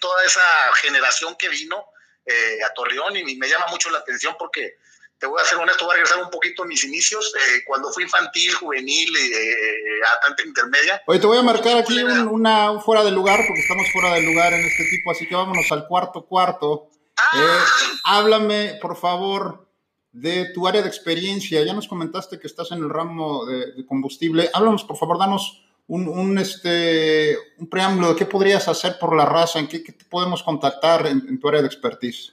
toda 0.00 0.24
esa 0.24 0.42
generación 0.82 1.36
que 1.36 1.48
vino, 1.48 1.86
eh, 2.26 2.62
a 2.62 2.72
Torreón 2.72 3.16
y 3.16 3.36
me 3.36 3.48
llama 3.48 3.66
mucho 3.70 3.90
la 3.90 3.98
atención 3.98 4.34
porque 4.38 4.76
te 5.18 5.26
voy 5.26 5.40
a 5.40 5.44
ser 5.44 5.58
honesto, 5.58 5.84
voy 5.84 5.92
a 5.92 5.96
regresar 5.96 6.22
un 6.22 6.30
poquito 6.30 6.64
a 6.64 6.66
mis 6.66 6.84
inicios, 6.84 7.32
eh, 7.34 7.62
cuando 7.66 7.92
fui 7.92 8.02
infantil, 8.02 8.52
juvenil, 8.54 9.16
eh, 9.16 10.00
a 10.06 10.20
tanta 10.20 10.42
intermedia. 10.42 11.02
Oye, 11.06 11.18
te 11.18 11.26
voy 11.26 11.38
a 11.38 11.42
marcar 11.42 11.78
aquí 11.78 12.02
un, 12.02 12.28
una 12.28 12.80
fuera 12.80 13.04
de 13.04 13.10
lugar, 13.10 13.40
porque 13.46 13.60
estamos 13.60 13.86
fuera 13.92 14.12
de 14.14 14.22
lugar 14.22 14.52
en 14.52 14.64
este 14.66 14.84
tipo, 14.90 15.10
así 15.10 15.26
que 15.26 15.34
vámonos 15.34 15.70
al 15.70 15.86
cuarto 15.86 16.26
cuarto. 16.26 16.90
Ah. 17.16 17.64
háblame, 18.04 18.78
por 18.82 18.96
favor, 18.96 19.68
de 20.10 20.52
tu 20.52 20.66
área 20.66 20.82
de 20.82 20.88
experiencia. 20.88 21.62
Ya 21.62 21.72
nos 21.72 21.86
comentaste 21.86 22.40
que 22.40 22.48
estás 22.48 22.72
en 22.72 22.78
el 22.78 22.90
ramo 22.90 23.46
de, 23.46 23.72
de 23.72 23.86
combustible. 23.86 24.50
Háblanos, 24.52 24.84
por 24.84 24.96
favor, 24.96 25.18
danos 25.18 25.63
un, 25.86 26.38
este, 26.38 27.36
un 27.58 27.68
preámbulo 27.68 28.10
de 28.10 28.16
qué 28.16 28.26
podrías 28.26 28.66
hacer 28.68 28.98
por 28.98 29.16
la 29.16 29.26
raza, 29.26 29.58
en 29.58 29.68
qué, 29.68 29.80
te 29.80 30.04
podemos 30.04 30.42
contactar 30.42 31.06
en, 31.06 31.38
tu 31.38 31.48
área 31.48 31.60
de 31.60 31.66
expertise. 31.66 32.32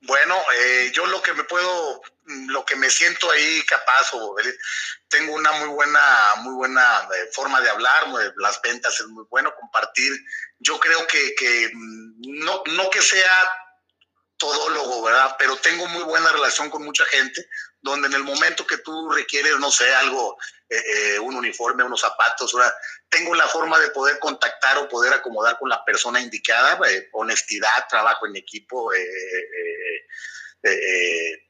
Bueno, 0.00 0.36
eh, 0.58 0.90
yo 0.94 1.06
lo 1.06 1.20
que 1.20 1.34
me 1.34 1.44
puedo, 1.44 2.00
lo 2.24 2.64
que 2.64 2.76
me 2.76 2.88
siento 2.88 3.30
ahí 3.30 3.62
capaz 3.66 4.14
o 4.14 4.36
tengo 5.08 5.34
una 5.34 5.52
muy 5.52 5.68
buena, 5.68 6.00
muy 6.38 6.54
buena 6.54 7.08
eh, 7.14 7.28
forma 7.32 7.60
de 7.60 7.68
hablar, 7.68 8.08
las 8.36 8.62
ventas 8.62 8.98
es 9.00 9.06
muy 9.08 9.24
bueno 9.28 9.52
compartir. 9.60 10.12
Yo 10.60 10.78
creo 10.78 11.06
que, 11.06 11.34
que 11.34 11.70
mm, 11.74 12.44
no, 12.44 12.62
no 12.66 12.90
que 12.90 13.02
sea 13.02 13.32
todólogo, 14.38 15.02
¿verdad? 15.02 15.36
Pero 15.38 15.56
tengo 15.56 15.86
muy 15.88 16.04
buena 16.04 16.30
relación 16.32 16.70
con 16.70 16.84
mucha 16.84 17.04
gente, 17.06 17.46
donde 17.80 18.08
en 18.08 18.14
el 18.14 18.24
momento 18.24 18.66
que 18.66 18.78
tú 18.78 19.10
requieres, 19.10 19.58
no 19.58 19.70
sé, 19.70 19.92
algo, 19.94 20.36
eh, 20.68 20.82
eh, 20.94 21.18
un 21.18 21.34
uniforme, 21.34 21.84
unos 21.84 22.00
zapatos, 22.00 22.54
tengo 23.08 23.34
la 23.34 23.46
forma 23.46 23.78
de 23.78 23.90
poder 23.90 24.18
contactar 24.18 24.78
o 24.78 24.88
poder 24.88 25.12
acomodar 25.12 25.58
con 25.58 25.68
la 25.68 25.84
persona 25.84 26.20
indicada, 26.20 26.78
eh, 26.90 27.08
honestidad, 27.12 27.86
trabajo 27.88 28.26
en 28.26 28.36
equipo, 28.36 28.90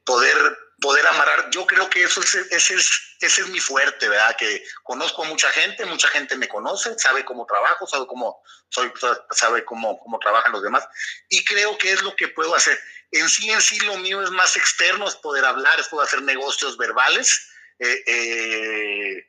poder, 0.05 0.57
poder 0.79 1.07
amarrar. 1.07 1.49
Yo 1.51 1.65
creo 1.65 1.89
que 1.89 2.03
eso 2.03 2.21
es, 2.21 2.35
ese, 2.35 2.75
es, 2.75 3.17
ese 3.19 3.41
es 3.41 3.47
mi 3.49 3.59
fuerte, 3.59 4.07
¿verdad? 4.07 4.35
Que 4.37 4.63
conozco 4.83 5.23
a 5.23 5.27
mucha 5.27 5.49
gente, 5.51 5.85
mucha 5.85 6.07
gente 6.09 6.37
me 6.37 6.47
conoce, 6.47 6.97
sabe 6.97 7.25
cómo 7.25 7.45
trabajo, 7.45 7.87
sabe 7.87 8.05
cómo, 8.07 8.41
soy, 8.69 8.91
sabe 9.31 9.65
cómo, 9.65 9.99
cómo 9.99 10.19
trabajan 10.19 10.51
los 10.51 10.63
demás, 10.63 10.87
y 11.27 11.43
creo 11.43 11.77
que 11.77 11.91
es 11.91 12.01
lo 12.03 12.15
que 12.15 12.29
puedo 12.29 12.55
hacer. 12.55 12.79
En 13.11 13.27
sí, 13.27 13.49
en 13.49 13.61
sí, 13.61 13.79
lo 13.79 13.97
mío 13.97 14.21
es 14.21 14.29
más 14.31 14.55
externo, 14.55 15.07
es 15.07 15.15
poder 15.15 15.43
hablar, 15.45 15.79
es 15.79 15.87
poder 15.87 16.07
hacer 16.07 16.21
negocios 16.21 16.77
verbales, 16.77 17.49
eh, 17.79 18.03
eh, 18.05 19.25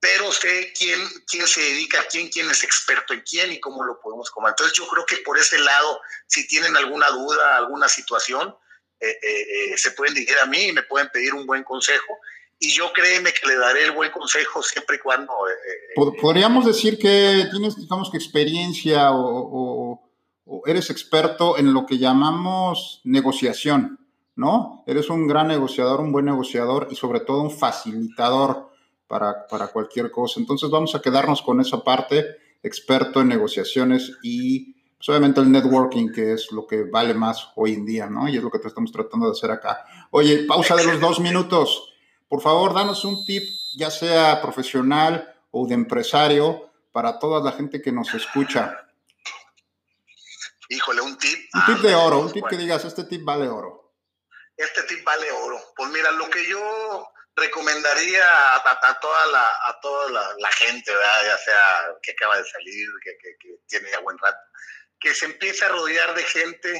pero 0.00 0.32
sé 0.32 0.72
quién, 0.76 1.00
quién 1.26 1.46
se 1.46 1.60
dedica 1.60 2.00
a 2.00 2.04
quién, 2.04 2.28
quién 2.28 2.50
es 2.50 2.62
experto 2.64 3.12
en 3.12 3.20
quién 3.20 3.52
y 3.52 3.60
cómo 3.60 3.84
lo 3.84 4.00
podemos 4.00 4.30
comer. 4.30 4.50
Entonces 4.50 4.76
yo 4.76 4.86
creo 4.88 5.04
que 5.04 5.18
por 5.18 5.38
ese 5.38 5.58
lado, 5.58 6.00
si 6.26 6.46
tienen 6.46 6.76
alguna 6.76 7.10
duda, 7.10 7.56
alguna 7.56 7.88
situación, 7.88 8.54
eh, 9.00 9.76
se 9.76 9.90
pueden 9.92 10.14
dirigir 10.14 10.38
a 10.38 10.46
mí 10.46 10.68
y 10.68 10.72
me 10.72 10.82
pueden 10.82 11.08
pedir 11.12 11.34
un 11.34 11.46
buen 11.46 11.64
consejo. 11.64 12.18
Y 12.60 12.70
yo 12.70 12.92
créeme 12.92 13.32
que 13.32 13.46
le 13.46 13.56
daré 13.56 13.84
el 13.84 13.92
buen 13.92 14.10
consejo 14.10 14.62
siempre 14.62 14.96
y 14.96 15.00
cuando... 15.00 15.32
Podríamos 16.20 16.64
decir 16.64 16.98
que 16.98 17.46
tienes, 17.50 17.76
digamos 17.76 18.10
que 18.10 18.16
experiencia 18.16 19.10
o 19.12 20.07
eres 20.66 20.90
experto 20.90 21.58
en 21.58 21.72
lo 21.72 21.86
que 21.86 21.98
llamamos 21.98 23.00
negociación, 23.04 24.00
¿no? 24.36 24.82
Eres 24.86 25.10
un 25.10 25.26
gran 25.26 25.48
negociador, 25.48 26.00
un 26.00 26.12
buen 26.12 26.24
negociador 26.24 26.88
y 26.90 26.94
sobre 26.94 27.20
todo 27.20 27.42
un 27.42 27.50
facilitador 27.50 28.70
para, 29.06 29.46
para 29.46 29.68
cualquier 29.68 30.10
cosa. 30.10 30.40
Entonces 30.40 30.70
vamos 30.70 30.94
a 30.94 31.00
quedarnos 31.00 31.42
con 31.42 31.60
esa 31.60 31.82
parte, 31.82 32.24
experto 32.62 33.20
en 33.20 33.28
negociaciones 33.28 34.12
y 34.22 34.74
pues, 34.98 35.08
obviamente 35.10 35.40
el 35.40 35.50
networking, 35.50 36.10
que 36.12 36.32
es 36.32 36.50
lo 36.50 36.66
que 36.66 36.84
vale 36.84 37.14
más 37.14 37.50
hoy 37.54 37.74
en 37.74 37.86
día, 37.86 38.06
¿no? 38.08 38.28
Y 38.28 38.36
es 38.36 38.42
lo 38.42 38.50
que 38.50 38.58
te 38.58 38.68
estamos 38.68 38.90
tratando 38.90 39.26
de 39.26 39.32
hacer 39.32 39.50
acá. 39.50 39.84
Oye, 40.10 40.44
pausa 40.44 40.74
de 40.76 40.84
los 40.84 41.00
dos 41.00 41.20
minutos. 41.20 41.94
Por 42.28 42.40
favor, 42.40 42.74
danos 42.74 43.04
un 43.04 43.24
tip, 43.24 43.44
ya 43.76 43.90
sea 43.90 44.42
profesional 44.42 45.34
o 45.50 45.66
de 45.66 45.74
empresario, 45.74 46.68
para 46.92 47.18
toda 47.18 47.42
la 47.42 47.52
gente 47.52 47.80
que 47.80 47.92
nos 47.92 48.12
escucha. 48.12 48.87
Híjole, 50.68 51.00
un 51.00 51.16
tip. 51.18 51.48
Un 51.54 51.66
tip 51.66 51.78
de 51.84 51.94
oro, 51.94 52.20
un 52.20 52.32
tip 52.32 52.46
que 52.48 52.56
digas, 52.56 52.84
este 52.84 53.04
tip 53.04 53.24
vale 53.24 53.48
oro. 53.48 53.96
Este 54.56 54.82
tip 54.82 55.02
vale 55.04 55.30
oro. 55.30 55.58
Pues 55.74 55.90
mira, 55.90 56.10
lo 56.12 56.28
que 56.28 56.46
yo 56.46 57.10
recomendaría 57.34 58.56
a, 58.56 58.98
toda 59.00 59.26
la, 59.28 59.48
a 59.64 59.80
toda 59.80 60.34
la, 60.38 60.52
gente, 60.52 60.92
¿verdad? 60.92 61.24
ya 61.24 61.38
sea 61.38 61.86
que 62.02 62.12
acaba 62.12 62.36
de 62.36 62.44
salir, 62.44 62.88
que, 63.02 63.16
tiene 63.66 63.90
ya 63.90 64.00
buen 64.00 64.18
rato, 64.18 64.38
que 65.00 65.14
se 65.14 65.26
empiece 65.26 65.64
a 65.64 65.68
rodear 65.68 66.14
de 66.14 66.24
gente 66.24 66.76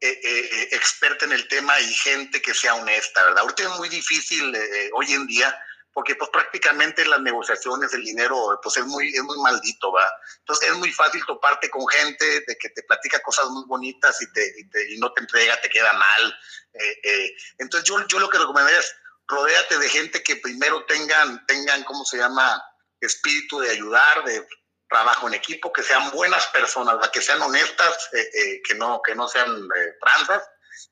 eh, 0.00 0.20
eh, 0.22 0.50
eh, 0.52 0.68
experta 0.72 1.24
en 1.24 1.32
el 1.32 1.48
tema 1.48 1.80
y 1.80 1.92
gente 1.94 2.42
que 2.42 2.54
sea 2.54 2.74
honesta, 2.74 3.24
¿verdad? 3.24 3.40
Ahorita 3.40 3.62
es 3.62 3.70
muy 3.70 3.88
difícil 3.88 4.54
hoy 4.92 5.12
en 5.12 5.26
día 5.26 5.58
porque 5.96 6.14
pues 6.14 6.28
prácticamente 6.28 7.06
las 7.06 7.22
negociaciones, 7.22 7.90
el 7.94 8.04
dinero, 8.04 8.60
pues 8.62 8.76
es 8.76 8.84
muy, 8.84 9.14
es 9.14 9.22
muy 9.22 9.38
maldito, 9.38 9.90
¿va? 9.90 10.06
Entonces 10.40 10.68
es 10.68 10.76
muy 10.76 10.92
fácil 10.92 11.24
toparte 11.24 11.70
con 11.70 11.88
gente 11.88 12.42
de 12.46 12.58
que 12.60 12.68
te 12.68 12.82
platica 12.82 13.18
cosas 13.20 13.46
muy 13.46 13.64
bonitas 13.64 14.20
y, 14.20 14.30
te, 14.30 14.54
y, 14.90 14.98
no 14.98 15.10
te 15.14 15.22
entrega, 15.22 15.58
te 15.58 15.70
queda 15.70 15.90
mal. 15.94 16.38
Eh, 16.74 17.00
eh. 17.02 17.36
Entonces 17.56 17.88
yo, 17.88 18.06
yo 18.08 18.18
lo 18.18 18.28
que 18.28 18.36
recomendaría 18.36 18.78
es, 18.78 18.94
rodéate 19.26 19.78
de 19.78 19.88
gente 19.88 20.22
que 20.22 20.36
primero 20.36 20.84
tengan, 20.84 21.46
tengan, 21.46 21.82
¿cómo 21.84 22.04
se 22.04 22.18
llama? 22.18 22.62
Espíritu 23.00 23.60
de 23.60 23.70
ayudar, 23.70 24.22
de 24.24 24.46
trabajo 24.90 25.28
en 25.28 25.34
equipo, 25.34 25.72
que 25.72 25.82
sean 25.82 26.10
buenas 26.10 26.46
personas, 26.48 27.08
que 27.08 27.22
sean 27.22 27.40
honestas, 27.40 28.10
eh, 28.12 28.60
que, 28.62 28.74
no, 28.74 29.00
que 29.00 29.14
no 29.14 29.28
sean 29.28 29.66
tranzas 30.02 30.42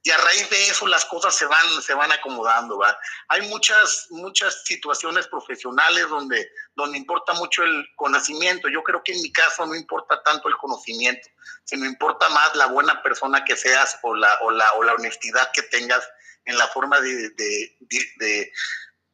y 0.03 0.11
a 0.11 0.19
raíz 0.19 0.49
de 0.51 0.69
eso 0.69 0.87
las 0.87 1.05
cosas 1.07 1.35
se 1.35 1.47
van, 1.47 1.83
se 1.83 1.95
van 1.95 2.13
acomodando. 2.13 2.79
¿va? 2.79 2.97
Hay 3.29 3.43
muchas, 3.49 4.07
muchas 4.11 4.63
situaciones 4.65 5.27
profesionales 5.29 6.09
donde, 6.09 6.51
donde 6.75 6.99
importa 6.99 7.33
mucho 7.35 7.63
el 7.63 7.87
conocimiento. 7.97 8.69
Yo 8.69 8.83
creo 8.83 9.03
que 9.03 9.13
en 9.13 9.23
mi 9.23 9.33
caso 9.33 9.67
no 9.67 9.75
importa 9.75 10.23
tanto 10.23 10.49
el 10.49 10.57
conocimiento, 10.57 11.29
sino 11.65 11.87
importa 11.87 12.29
más 12.29 12.55
la 12.57 12.67
buena 12.67 13.03
persona 13.03 13.45
que 13.45 13.57
seas 13.57 13.99
o 14.03 14.15
la, 14.15 14.39
o 14.43 14.51
la, 14.51 14.73
o 14.75 14.83
la 14.83 14.95
honestidad 14.95 15.51
que 15.53 15.63
tengas 15.63 16.07
en 16.45 16.59
la 16.59 16.69
forma 16.69 17.01
de, 17.01 17.31
de, 17.31 17.77
de, 18.17 18.53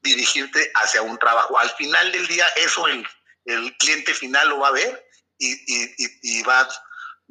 dirigirte 0.03 0.73
hacia 0.77 1.03
un 1.03 1.19
trabajo. 1.19 1.59
Al 1.59 1.71
final 1.71 2.11
del 2.11 2.27
día, 2.27 2.47
eso 2.57 2.87
el, 2.87 3.07
el 3.45 3.77
cliente 3.77 4.15
final 4.15 4.49
lo 4.49 4.61
va 4.61 4.69
a 4.69 4.73
ver 4.73 5.07
y, 5.37 5.53
y, 5.53 5.95
y 6.23 6.43
va, 6.43 6.67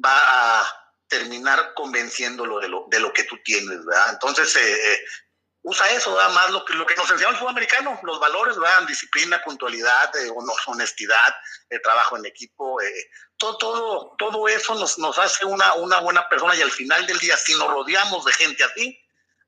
va 0.02 0.16
a 0.60 0.79
terminar 1.10 1.74
convenciéndolo 1.74 2.60
de 2.60 2.68
lo, 2.68 2.86
de 2.88 3.00
lo 3.00 3.12
que 3.12 3.24
tú 3.24 3.36
tienes, 3.44 3.84
¿verdad? 3.84 4.10
Entonces, 4.12 4.56
eh, 4.56 4.92
eh, 4.92 5.04
usa 5.62 5.90
eso, 5.90 6.14
¿verdad? 6.14 6.32
Más 6.32 6.50
lo 6.50 6.64
que, 6.64 6.72
lo 6.72 6.86
que 6.86 6.94
nos 6.94 7.10
enseñó 7.10 7.30
el 7.30 7.36
fútbol 7.36 7.50
americano, 7.50 8.00
los 8.02 8.18
valores, 8.18 8.56
¿verdad? 8.56 8.86
Disciplina, 8.86 9.42
puntualidad, 9.44 10.16
eh, 10.16 10.32
honestidad, 10.66 11.34
trabajo 11.82 12.16
en 12.16 12.24
equipo, 12.26 12.78
todo, 13.36 13.58
todo, 13.58 14.14
todo 14.18 14.48
eso 14.48 14.74
nos, 14.76 14.98
nos 14.98 15.18
hace 15.18 15.44
una, 15.44 15.74
una 15.74 16.00
buena 16.00 16.28
persona 16.28 16.54
y 16.54 16.62
al 16.62 16.70
final 16.70 17.06
del 17.06 17.18
día, 17.18 17.36
si 17.36 17.54
nos 17.56 17.68
rodeamos 17.68 18.24
de 18.24 18.32
gente 18.32 18.64
así, 18.64 18.98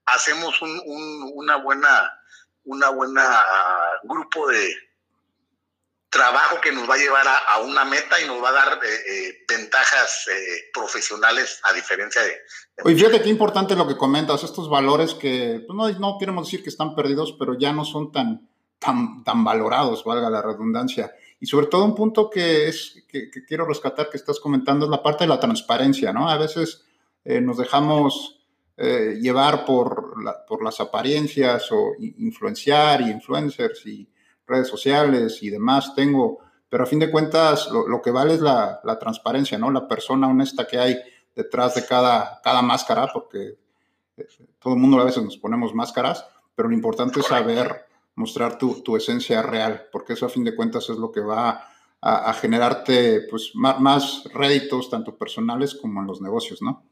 hacemos 0.06 0.60
un, 0.60 0.82
un 0.84 1.32
una 1.34 1.56
buena, 1.56 2.12
una 2.64 2.90
buena 2.90 3.22
ah, 3.24 4.00
grupo 4.02 4.48
de, 4.48 4.76
trabajo 6.12 6.60
que 6.60 6.70
nos 6.72 6.88
va 6.88 6.94
a 6.94 6.98
llevar 6.98 7.26
a, 7.26 7.60
una 7.62 7.86
meta 7.86 8.20
y 8.20 8.26
nos 8.26 8.40
va 8.42 8.50
a 8.50 8.52
dar 8.52 8.78
eh, 8.84 8.88
eh, 9.08 9.44
ventajas 9.48 10.28
eh, 10.28 10.68
profesionales 10.72 11.58
a 11.64 11.72
diferencia 11.72 12.20
de... 12.20 12.32
Oye, 12.84 12.96
fíjate 12.96 13.22
qué 13.22 13.30
importante 13.30 13.74
lo 13.74 13.88
que 13.88 13.96
comentas, 13.96 14.44
estos 14.44 14.68
valores 14.68 15.14
que 15.14 15.64
pues 15.66 15.74
no, 15.74 15.88
no 15.98 16.18
queremos 16.18 16.46
decir 16.46 16.62
que 16.62 16.68
están 16.68 16.94
perdidos, 16.94 17.34
pero 17.38 17.58
ya 17.58 17.72
no 17.72 17.86
son 17.86 18.12
tan, 18.12 18.46
tan, 18.78 19.24
tan 19.24 19.42
valorados, 19.42 20.04
valga 20.04 20.28
la 20.28 20.42
redundancia. 20.42 21.14
Y 21.40 21.46
sobre 21.46 21.66
todo 21.66 21.86
un 21.86 21.94
punto 21.94 22.28
que, 22.28 22.68
es, 22.68 23.04
que, 23.08 23.30
quiero 23.48 23.64
rescatar 23.64 24.10
que 24.10 24.18
estás 24.18 24.38
comentando 24.38 24.84
es 24.84 24.90
la 24.90 25.02
parte 25.02 25.24
de 25.24 25.28
la 25.28 25.40
transparencia, 25.40 26.12
¿no? 26.12 26.28
A 26.28 26.36
veces 26.36 26.84
nos 27.24 27.56
dejamos... 27.56 28.38
llevar 28.76 29.64
por, 29.64 30.14
por 30.48 30.64
las 30.64 30.80
apariencias 30.80 31.70
o 31.70 31.92
influenciar 32.00 33.02
y 33.02 33.10
influencers 33.10 33.86
y, 33.86 34.11
redes 34.52 34.68
sociales 34.68 35.42
y 35.42 35.50
demás 35.50 35.94
tengo, 35.94 36.38
pero 36.68 36.84
a 36.84 36.86
fin 36.86 36.98
de 36.98 37.10
cuentas 37.10 37.68
lo, 37.70 38.00
que 38.00 38.10
vale 38.10 38.34
es 38.34 38.40
la, 38.40 38.80
transparencia, 39.00 39.58
¿no? 39.58 39.70
La 39.70 39.88
persona 39.88 40.28
honesta 40.28 40.66
que 40.66 40.78
hay 40.78 40.98
detrás 41.34 41.74
de 41.74 41.86
cada, 41.86 42.40
cada 42.42 42.62
máscara, 42.62 43.08
porque 43.12 43.56
eh, 44.16 44.26
todo 44.58 44.74
el 44.74 44.80
mundo 44.80 45.00
a 45.00 45.04
veces 45.04 45.22
nos 45.22 45.36
ponemos 45.36 45.74
máscaras, 45.74 46.24
pero 46.54 46.68
lo 46.68 46.74
importante 46.74 47.20
es 47.20 47.26
saber 47.26 47.86
mostrar 48.14 48.58
tu, 48.58 48.82
tu, 48.82 48.96
esencia 48.96 49.42
real, 49.42 49.86
porque 49.90 50.12
eso 50.12 50.26
a 50.26 50.28
fin 50.28 50.44
de 50.44 50.54
cuentas 50.54 50.88
es 50.90 50.96
lo 50.98 51.10
que 51.10 51.20
va 51.20 51.64
a, 52.00 52.30
a 52.30 52.34
generarte 52.34 53.22
pues, 53.30 53.52
más, 53.54 53.80
más 53.80 54.24
réditos, 54.32 54.90
tanto 54.90 55.16
personales 55.16 55.74
como 55.74 56.00
en 56.00 56.06
los 56.06 56.20
negocios, 56.20 56.60
¿no? 56.60 56.84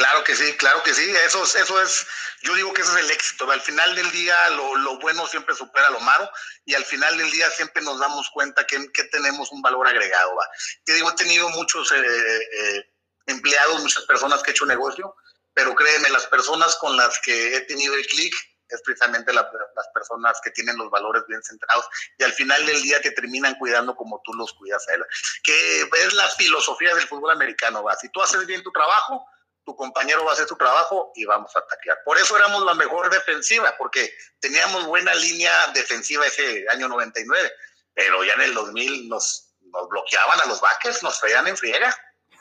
Claro 0.00 0.24
que 0.24 0.34
sí, 0.34 0.56
claro 0.56 0.82
que 0.82 0.94
sí. 0.94 1.10
Eso, 1.26 1.44
eso 1.44 1.82
es, 1.82 2.06
yo 2.40 2.54
digo 2.54 2.72
que 2.72 2.80
ese 2.80 2.90
es 2.92 3.04
el 3.04 3.10
éxito. 3.10 3.50
Al 3.50 3.60
final 3.60 3.94
del 3.94 4.10
día, 4.12 4.48
lo, 4.48 4.76
lo 4.76 4.98
bueno 4.98 5.26
siempre 5.26 5.54
supera 5.54 5.90
lo 5.90 6.00
malo 6.00 6.30
y 6.64 6.74
al 6.74 6.86
final 6.86 7.18
del 7.18 7.30
día 7.30 7.50
siempre 7.50 7.82
nos 7.82 8.00
damos 8.00 8.30
cuenta 8.30 8.66
que, 8.66 8.90
que 8.94 9.04
tenemos 9.04 9.52
un 9.52 9.60
valor 9.60 9.86
agregado. 9.86 10.34
¿va? 10.34 10.48
Te 10.86 10.94
digo, 10.94 11.10
he 11.10 11.16
tenido 11.16 11.50
muchos 11.50 11.92
eh, 11.92 11.98
eh, 11.98 12.90
empleados, 13.26 13.82
muchas 13.82 14.06
personas 14.06 14.42
que 14.42 14.52
he 14.52 14.54
hecho 14.54 14.64
negocio, 14.64 15.14
pero 15.52 15.74
créeme, 15.74 16.08
las 16.08 16.26
personas 16.28 16.76
con 16.76 16.96
las 16.96 17.20
que 17.20 17.56
he 17.56 17.60
tenido 17.66 17.94
el 17.94 18.06
clic 18.06 18.34
es 18.70 18.80
precisamente 18.80 19.34
las 19.34 19.48
personas 19.92 20.40
que 20.42 20.50
tienen 20.52 20.78
los 20.78 20.88
valores 20.88 21.24
bien 21.28 21.42
centrados 21.42 21.84
y 22.16 22.24
al 22.24 22.32
final 22.32 22.64
del 22.64 22.80
día 22.80 23.02
te 23.02 23.10
terminan 23.10 23.54
cuidando 23.56 23.94
como 23.94 24.22
tú 24.24 24.32
los 24.32 24.54
cuidas 24.54 24.88
a 24.88 24.94
él. 24.94 25.04
Que 25.42 25.82
es 25.82 26.14
la 26.14 26.28
filosofía 26.30 26.94
del 26.94 27.06
fútbol 27.06 27.32
americano, 27.32 27.82
va. 27.82 27.94
Si 27.96 28.08
tú 28.08 28.22
haces 28.22 28.46
bien 28.46 28.62
tu 28.62 28.72
trabajo, 28.72 29.26
tu 29.64 29.76
compañero 29.76 30.24
va 30.24 30.30
a 30.30 30.34
hacer 30.34 30.46
su 30.46 30.56
trabajo 30.56 31.12
y 31.14 31.24
vamos 31.24 31.54
a 31.54 31.60
atacar. 31.60 31.98
Por 32.04 32.18
eso 32.18 32.36
éramos 32.36 32.64
la 32.64 32.74
mejor 32.74 33.10
defensiva, 33.10 33.74
porque 33.78 34.12
teníamos 34.40 34.86
buena 34.86 35.14
línea 35.14 35.52
defensiva 35.74 36.26
ese 36.26 36.66
año 36.70 36.88
99, 36.88 37.52
pero 37.94 38.24
ya 38.24 38.34
en 38.34 38.42
el 38.42 38.54
2000 38.54 39.08
nos, 39.08 39.54
nos 39.60 39.88
bloqueaban 39.88 40.40
a 40.40 40.46
los 40.46 40.60
backers, 40.60 41.02
nos 41.02 41.18
traían 41.20 41.46
en 41.48 41.56
friega. 41.56 41.96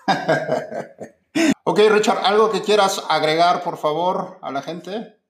Ok, 1.63 1.77
Richard, 1.87 2.25
¿algo 2.25 2.51
que 2.51 2.63
quieras 2.63 2.99
agregar, 3.09 3.61
por 3.63 3.77
favor, 3.77 4.39
a 4.41 4.51
la 4.51 4.63
gente? 4.63 5.21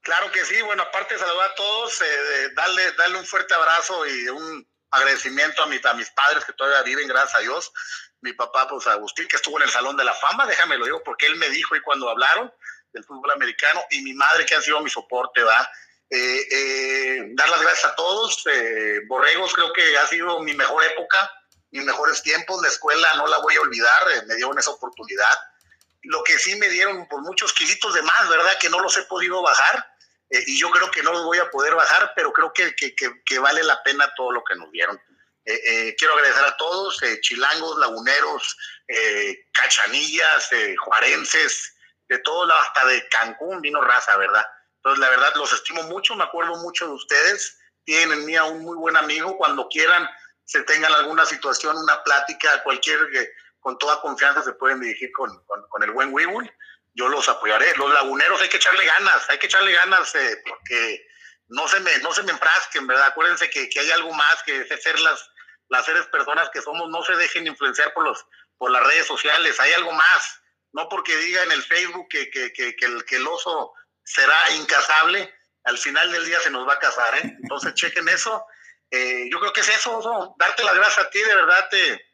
Claro 0.00 0.32
que 0.32 0.42
sí, 0.46 0.60
bueno, 0.62 0.82
aparte 0.82 1.12
de 1.12 1.20
saludar 1.20 1.50
a 1.50 1.54
todos, 1.54 2.00
eh, 2.00 2.48
darle, 2.56 2.92
darle 2.92 3.18
un 3.18 3.26
fuerte 3.26 3.52
abrazo 3.52 4.06
y 4.06 4.28
un 4.28 4.66
agradecimiento 4.90 5.62
a, 5.62 5.66
mi, 5.66 5.78
a 5.84 5.92
mis 5.92 6.10
padres 6.12 6.46
que 6.46 6.54
todavía 6.54 6.82
viven, 6.82 7.06
gracias 7.08 7.34
a 7.34 7.40
Dios. 7.40 7.70
Mi 8.22 8.32
papá, 8.34 8.68
pues 8.68 8.86
Agustín, 8.86 9.26
que 9.28 9.36
estuvo 9.36 9.56
en 9.58 9.64
el 9.64 9.70
Salón 9.70 9.96
de 9.96 10.04
la 10.04 10.14
Fama, 10.14 10.46
déjame 10.46 10.76
lo 10.76 10.84
digo, 10.84 11.02
porque 11.02 11.26
él 11.26 11.36
me 11.36 11.48
dijo 11.48 11.74
y 11.74 11.80
cuando 11.80 12.10
hablaron 12.10 12.52
del 12.92 13.04
fútbol 13.04 13.30
americano, 13.30 13.82
y 13.90 14.02
mi 14.02 14.12
madre 14.12 14.44
que 14.44 14.54
ha 14.54 14.60
sido 14.60 14.80
mi 14.80 14.90
soporte, 14.90 15.42
¿va? 15.42 15.70
Eh, 16.10 16.46
eh, 16.50 17.22
dar 17.34 17.48
las 17.48 17.62
gracias 17.62 17.92
a 17.92 17.94
todos. 17.94 18.44
Eh, 18.46 19.00
Borregos 19.06 19.54
creo 19.54 19.72
que 19.72 19.96
ha 19.96 20.06
sido 20.08 20.40
mi 20.40 20.54
mejor 20.54 20.84
época, 20.84 21.30
mis 21.70 21.84
mejores 21.84 22.20
tiempos. 22.22 22.60
La 22.62 22.68
escuela 22.68 23.14
no 23.14 23.28
la 23.28 23.38
voy 23.38 23.54
a 23.54 23.60
olvidar, 23.60 24.02
me 24.26 24.34
dieron 24.34 24.58
esa 24.58 24.72
oportunidad. 24.72 25.38
Lo 26.02 26.24
que 26.24 26.36
sí 26.38 26.56
me 26.56 26.68
dieron 26.68 27.06
por 27.08 27.22
muchos 27.22 27.52
kilitos 27.52 27.94
de 27.94 28.02
más, 28.02 28.28
¿verdad? 28.28 28.58
Que 28.60 28.68
no 28.68 28.80
los 28.80 28.96
he 28.96 29.02
podido 29.04 29.40
bajar 29.42 29.86
y 30.30 30.58
yo 30.58 30.70
creo 30.70 30.90
que 30.90 31.02
no 31.02 31.12
los 31.12 31.24
voy 31.24 31.38
a 31.38 31.50
poder 31.50 31.74
bajar, 31.74 32.12
pero 32.14 32.32
creo 32.32 32.52
que, 32.52 32.74
que, 32.74 32.94
que, 32.94 33.38
vale 33.40 33.64
la 33.64 33.82
pena 33.82 34.12
todo 34.16 34.30
lo 34.30 34.44
que 34.44 34.54
nos 34.54 34.70
dieron. 34.70 35.00
Quiero 35.44 36.14
agradecer 36.14 36.44
a 36.44 36.56
todos, 36.56 37.00
chilangos, 37.22 37.78
laguneros, 37.78 38.56
cachanillas, 39.52 40.50
juarenses, 40.84 41.74
de 42.10 42.18
todo, 42.18 42.52
hasta 42.52 42.84
de 42.86 43.08
Cancún 43.08 43.60
vino 43.60 43.80
raza, 43.80 44.16
¿verdad? 44.16 44.44
Entonces, 44.76 44.98
la 44.98 45.10
verdad, 45.10 45.32
los 45.36 45.52
estimo 45.52 45.84
mucho, 45.84 46.16
me 46.16 46.24
acuerdo 46.24 46.56
mucho 46.56 46.86
de 46.86 46.94
ustedes. 46.94 47.58
Tienen 47.84 48.18
en 48.18 48.26
mí 48.26 48.36
a 48.36 48.44
un 48.44 48.62
muy 48.62 48.76
buen 48.76 48.96
amigo. 48.96 49.36
Cuando 49.38 49.68
quieran, 49.68 50.08
se 50.44 50.62
tengan 50.62 50.92
alguna 50.92 51.24
situación, 51.24 51.76
una 51.78 52.02
plática, 52.02 52.62
cualquier, 52.64 52.98
eh, 53.14 53.30
con 53.60 53.78
toda 53.78 54.00
confianza 54.00 54.42
se 54.42 54.54
pueden 54.54 54.80
dirigir 54.80 55.12
con, 55.12 55.30
con, 55.44 55.82
el 55.82 55.92
buen 55.92 56.12
Weeble. 56.12 56.52
Yo 56.94 57.08
los 57.08 57.28
apoyaré. 57.28 57.76
Los 57.76 57.94
laguneros 57.94 58.42
hay 58.42 58.48
que 58.48 58.56
echarle 58.56 58.84
ganas, 58.84 59.30
hay 59.30 59.38
que 59.38 59.46
echarle 59.46 59.72
ganas 59.72 60.12
eh, 60.16 60.42
porque 60.48 61.06
no 61.50 61.68
se 61.68 61.80
me, 61.80 61.98
no 61.98 62.12
se 62.12 62.22
me 62.22 62.32
enfrasquen, 62.32 62.86
¿verdad? 62.86 63.08
Acuérdense 63.08 63.50
que, 63.50 63.68
que 63.68 63.80
hay 63.80 63.90
algo 63.90 64.12
más 64.12 64.42
que 64.44 64.64
ser 64.78 64.98
las, 65.00 65.30
las 65.68 65.84
seres 65.84 66.06
personas 66.06 66.48
que 66.50 66.62
somos, 66.62 66.88
no 66.88 67.02
se 67.02 67.16
dejen 67.16 67.46
influenciar 67.46 67.92
por, 67.92 68.04
los, 68.04 68.24
por 68.56 68.70
las 68.70 68.84
redes 68.84 69.06
sociales, 69.06 69.58
hay 69.60 69.72
algo 69.72 69.92
más. 69.92 70.42
No 70.72 70.88
porque 70.88 71.16
diga 71.16 71.42
en 71.42 71.52
el 71.52 71.62
Facebook 71.62 72.08
que, 72.08 72.30
que, 72.30 72.52
que, 72.52 72.74
el, 72.86 73.04
que 73.04 73.16
el 73.16 73.26
oso 73.26 73.72
será 74.04 74.50
incasable, 74.52 75.34
al 75.64 75.76
final 75.78 76.10
del 76.12 76.24
día 76.24 76.40
se 76.40 76.50
nos 76.50 76.66
va 76.66 76.74
a 76.74 76.78
casar, 76.78 77.14
¿eh? 77.18 77.36
Entonces 77.42 77.74
chequen 77.74 78.08
eso. 78.08 78.46
Eh, 78.90 79.28
yo 79.30 79.38
creo 79.40 79.52
que 79.52 79.60
es 79.60 79.68
eso, 79.68 80.34
darte 80.38 80.64
las 80.64 80.74
gracias 80.74 81.06
a 81.06 81.10
ti, 81.10 81.20
de 81.20 81.34
verdad 81.34 81.68
te, 81.70 82.09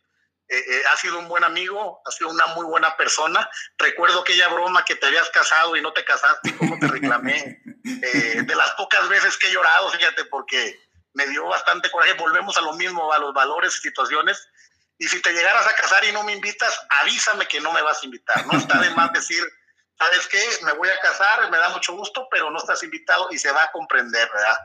eh, 0.48 0.58
eh, 0.58 0.82
has 0.92 1.00
sido 1.00 1.18
un 1.18 1.28
buen 1.28 1.44
amigo, 1.44 2.00
has 2.04 2.14
sido 2.16 2.30
una 2.30 2.46
muy 2.48 2.64
buena 2.66 2.96
persona. 2.96 3.48
Recuerdo 3.78 4.20
aquella 4.20 4.48
broma 4.48 4.84
que 4.84 4.96
te 4.96 5.06
habías 5.06 5.28
casado 5.30 5.76
y 5.76 5.82
no 5.82 5.92
te 5.92 6.04
casaste, 6.04 6.50
y 6.50 6.52
cómo 6.52 6.78
te 6.78 6.88
reclamé. 6.88 7.60
de 7.84 8.54
las 8.54 8.70
pocas 8.72 9.08
veces 9.08 9.36
que 9.38 9.48
he 9.48 9.52
llorado, 9.52 9.90
fíjate, 9.90 10.24
porque 10.26 10.80
me 11.14 11.26
dio 11.26 11.46
bastante 11.46 11.90
coraje. 11.90 12.14
Volvemos 12.14 12.56
a 12.56 12.60
lo 12.60 12.74
mismo, 12.74 13.12
a 13.12 13.18
los 13.18 13.32
valores 13.32 13.76
y 13.78 13.80
situaciones. 13.80 14.48
Y 14.98 15.08
si 15.08 15.20
te 15.20 15.32
llegaras 15.32 15.66
a 15.66 15.74
casar 15.74 16.04
y 16.04 16.12
no 16.12 16.24
me 16.24 16.32
invitas, 16.32 16.74
avísame 17.00 17.46
que 17.46 17.60
no 17.60 17.72
me 17.72 17.82
vas 17.82 18.02
a 18.02 18.06
invitar. 18.06 18.46
No 18.46 18.58
está 18.58 18.78
de 18.80 18.90
más 18.90 19.12
decir 19.12 19.44
¿sabes 19.98 20.26
qué? 20.28 20.42
Me 20.62 20.72
voy 20.72 20.88
a 20.88 21.00
casar, 21.00 21.50
me 21.50 21.58
da 21.58 21.70
mucho 21.70 21.94
gusto, 21.94 22.28
pero 22.30 22.50
no 22.50 22.58
estás 22.58 22.82
invitado 22.82 23.28
y 23.30 23.38
se 23.38 23.50
va 23.50 23.64
a 23.64 23.72
comprender, 23.72 24.28
¿verdad? 24.32 24.56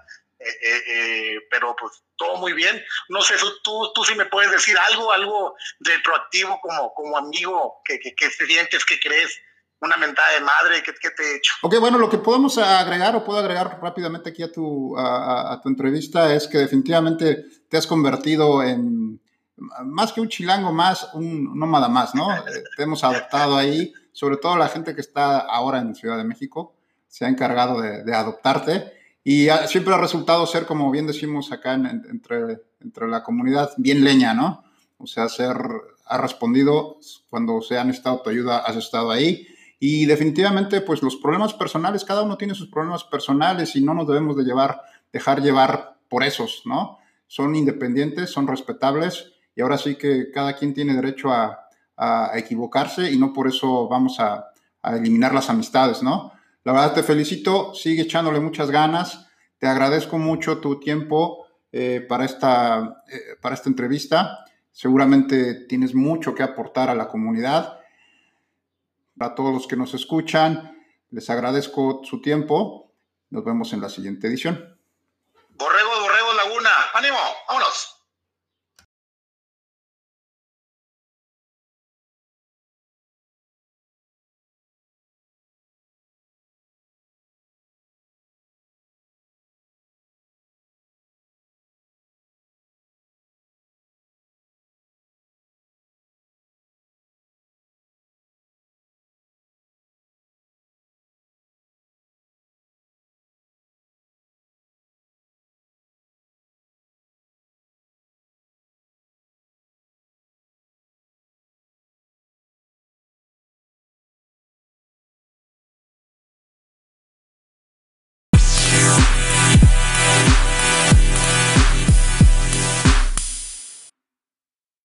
Eh, 0.43 0.57
eh, 0.61 0.81
eh, 0.87 1.39
pero 1.49 1.75
pues 1.79 2.03
todo 2.15 2.37
muy 2.37 2.53
bien. 2.53 2.81
No 3.09 3.21
sé, 3.21 3.35
tú, 3.63 3.91
tú 3.93 4.03
sí 4.03 4.15
me 4.15 4.25
puedes 4.25 4.51
decir 4.51 4.75
algo, 4.89 5.11
algo 5.11 5.55
retroactivo 5.79 6.59
como, 6.61 6.93
como 6.93 7.17
amigo, 7.17 7.81
que, 7.85 7.99
que, 7.99 8.15
que 8.15 8.29
sientes, 8.29 8.85
que 8.85 8.99
crees, 8.99 9.31
una 9.79 9.97
mentada 9.97 10.31
de 10.33 10.41
madre, 10.41 10.83
¿qué, 10.83 10.93
te 10.93 11.23
he 11.23 11.37
hecho? 11.37 11.53
Ok, 11.63 11.79
bueno, 11.79 11.97
lo 11.97 12.09
que 12.09 12.19
podemos 12.19 12.57
agregar 12.57 13.15
o 13.15 13.23
puedo 13.23 13.39
agregar 13.39 13.79
rápidamente 13.81 14.29
aquí 14.29 14.43
a 14.43 14.51
tu, 14.51 14.95
a, 14.97 15.53
a 15.53 15.61
tu 15.61 15.69
entrevista 15.69 16.33
es 16.33 16.47
que 16.47 16.59
definitivamente 16.59 17.45
te 17.67 17.77
has 17.77 17.87
convertido 17.87 18.61
en 18.61 19.19
más 19.57 20.11
que 20.13 20.21
un 20.21 20.29
chilango 20.29 20.71
más, 20.71 21.09
un 21.13 21.57
nómada 21.57 21.87
más, 21.87 22.13
¿no? 22.13 22.27
te 22.77 22.83
hemos 22.83 23.03
adoptado 23.03 23.57
ahí 23.57 23.93
sobre 24.13 24.37
todo 24.37 24.57
la 24.57 24.67
gente 24.67 24.93
que 24.93 25.01
está 25.01 25.39
ahora 25.39 25.79
en 25.79 25.95
Ciudad 25.95 26.17
de 26.17 26.23
México, 26.23 26.75
se 27.07 27.25
ha 27.25 27.29
encargado 27.29 27.81
de, 27.81 28.13
adoptarte 28.13 28.93
y 29.23 29.47
siempre 29.67 29.93
ha 29.93 29.97
resultado 29.97 30.45
ser, 30.47 30.65
como 30.65 30.89
bien 30.89 31.07
decimos 31.07 31.51
acá 31.51 31.73
entre, 31.73 32.61
entre 32.79 33.07
la 33.07 33.23
comunidad, 33.23 33.71
bien 33.77 34.03
leña, 34.03 34.33
¿no? 34.33 34.63
O 34.97 35.07
sea, 35.07 35.29
ser, 35.29 35.57
ha 36.05 36.17
respondido 36.17 36.97
cuando 37.29 37.61
se 37.61 37.77
ha 37.77 37.83
necesitado 37.83 38.21
tu 38.21 38.29
ayuda, 38.29 38.59
has 38.59 38.75
estado 38.75 39.11
ahí. 39.11 39.47
Y 39.79 40.05
definitivamente, 40.05 40.81
pues 40.81 41.01
los 41.01 41.15
problemas 41.15 41.53
personales, 41.53 42.05
cada 42.05 42.21
uno 42.21 42.37
tiene 42.37 42.53
sus 42.53 42.69
problemas 42.69 43.03
personales 43.03 43.75
y 43.75 43.81
no 43.81 43.93
nos 43.93 44.07
debemos 44.07 44.37
de 44.37 44.43
llevar, 44.43 44.81
dejar 45.11 45.41
llevar 45.41 45.97
por 46.07 46.23
esos, 46.23 46.63
¿no? 46.65 46.99
Son 47.27 47.55
independientes, 47.55 48.29
son 48.29 48.47
respetables 48.47 49.31
y 49.55 49.61
ahora 49.61 49.77
sí 49.77 49.95
que 49.95 50.29
cada 50.31 50.55
quien 50.55 50.73
tiene 50.73 50.93
derecho 50.93 51.31
a, 51.31 51.67
a, 51.97 52.31
equivocarse 52.35 53.11
y 53.11 53.17
no 53.17 53.31
por 53.31 53.47
eso 53.47 53.87
vamos 53.87 54.19
a, 54.19 54.47
eliminar 54.83 55.31
las 55.31 55.49
amistades, 55.51 56.01
¿no? 56.01 56.31
La 56.63 56.73
verdad 56.73 56.93
te 56.93 57.03
felicito, 57.03 57.73
sigue 57.73 58.03
echándole 58.03 58.39
muchas 58.39 58.69
ganas, 58.69 59.27
te 59.57 59.67
agradezco 59.67 60.17
mucho 60.17 60.59
tu 60.59 60.79
tiempo 60.79 61.47
eh, 61.71 62.05
para, 62.07 62.25
esta, 62.25 63.03
eh, 63.11 63.35
para 63.41 63.55
esta 63.55 63.69
entrevista, 63.69 64.45
seguramente 64.71 65.65
tienes 65.65 65.95
mucho 65.95 66.35
que 66.35 66.43
aportar 66.43 66.89
a 66.89 66.95
la 66.95 67.07
comunidad. 67.07 67.79
Para 69.17 69.35
todos 69.35 69.53
los 69.53 69.67
que 69.67 69.75
nos 69.75 69.93
escuchan, 69.93 70.77
les 71.09 71.29
agradezco 71.29 72.01
su 72.03 72.21
tiempo, 72.21 72.91
nos 73.29 73.43
vemos 73.43 73.73
en 73.73 73.81
la 73.81 73.89
siguiente 73.89 74.27
edición. 74.27 74.77
Borrego, 75.49 75.89
Borrego 76.01 76.33
Laguna, 76.33 76.71
ánimo, 76.93 77.17
vámonos. 77.47 78.00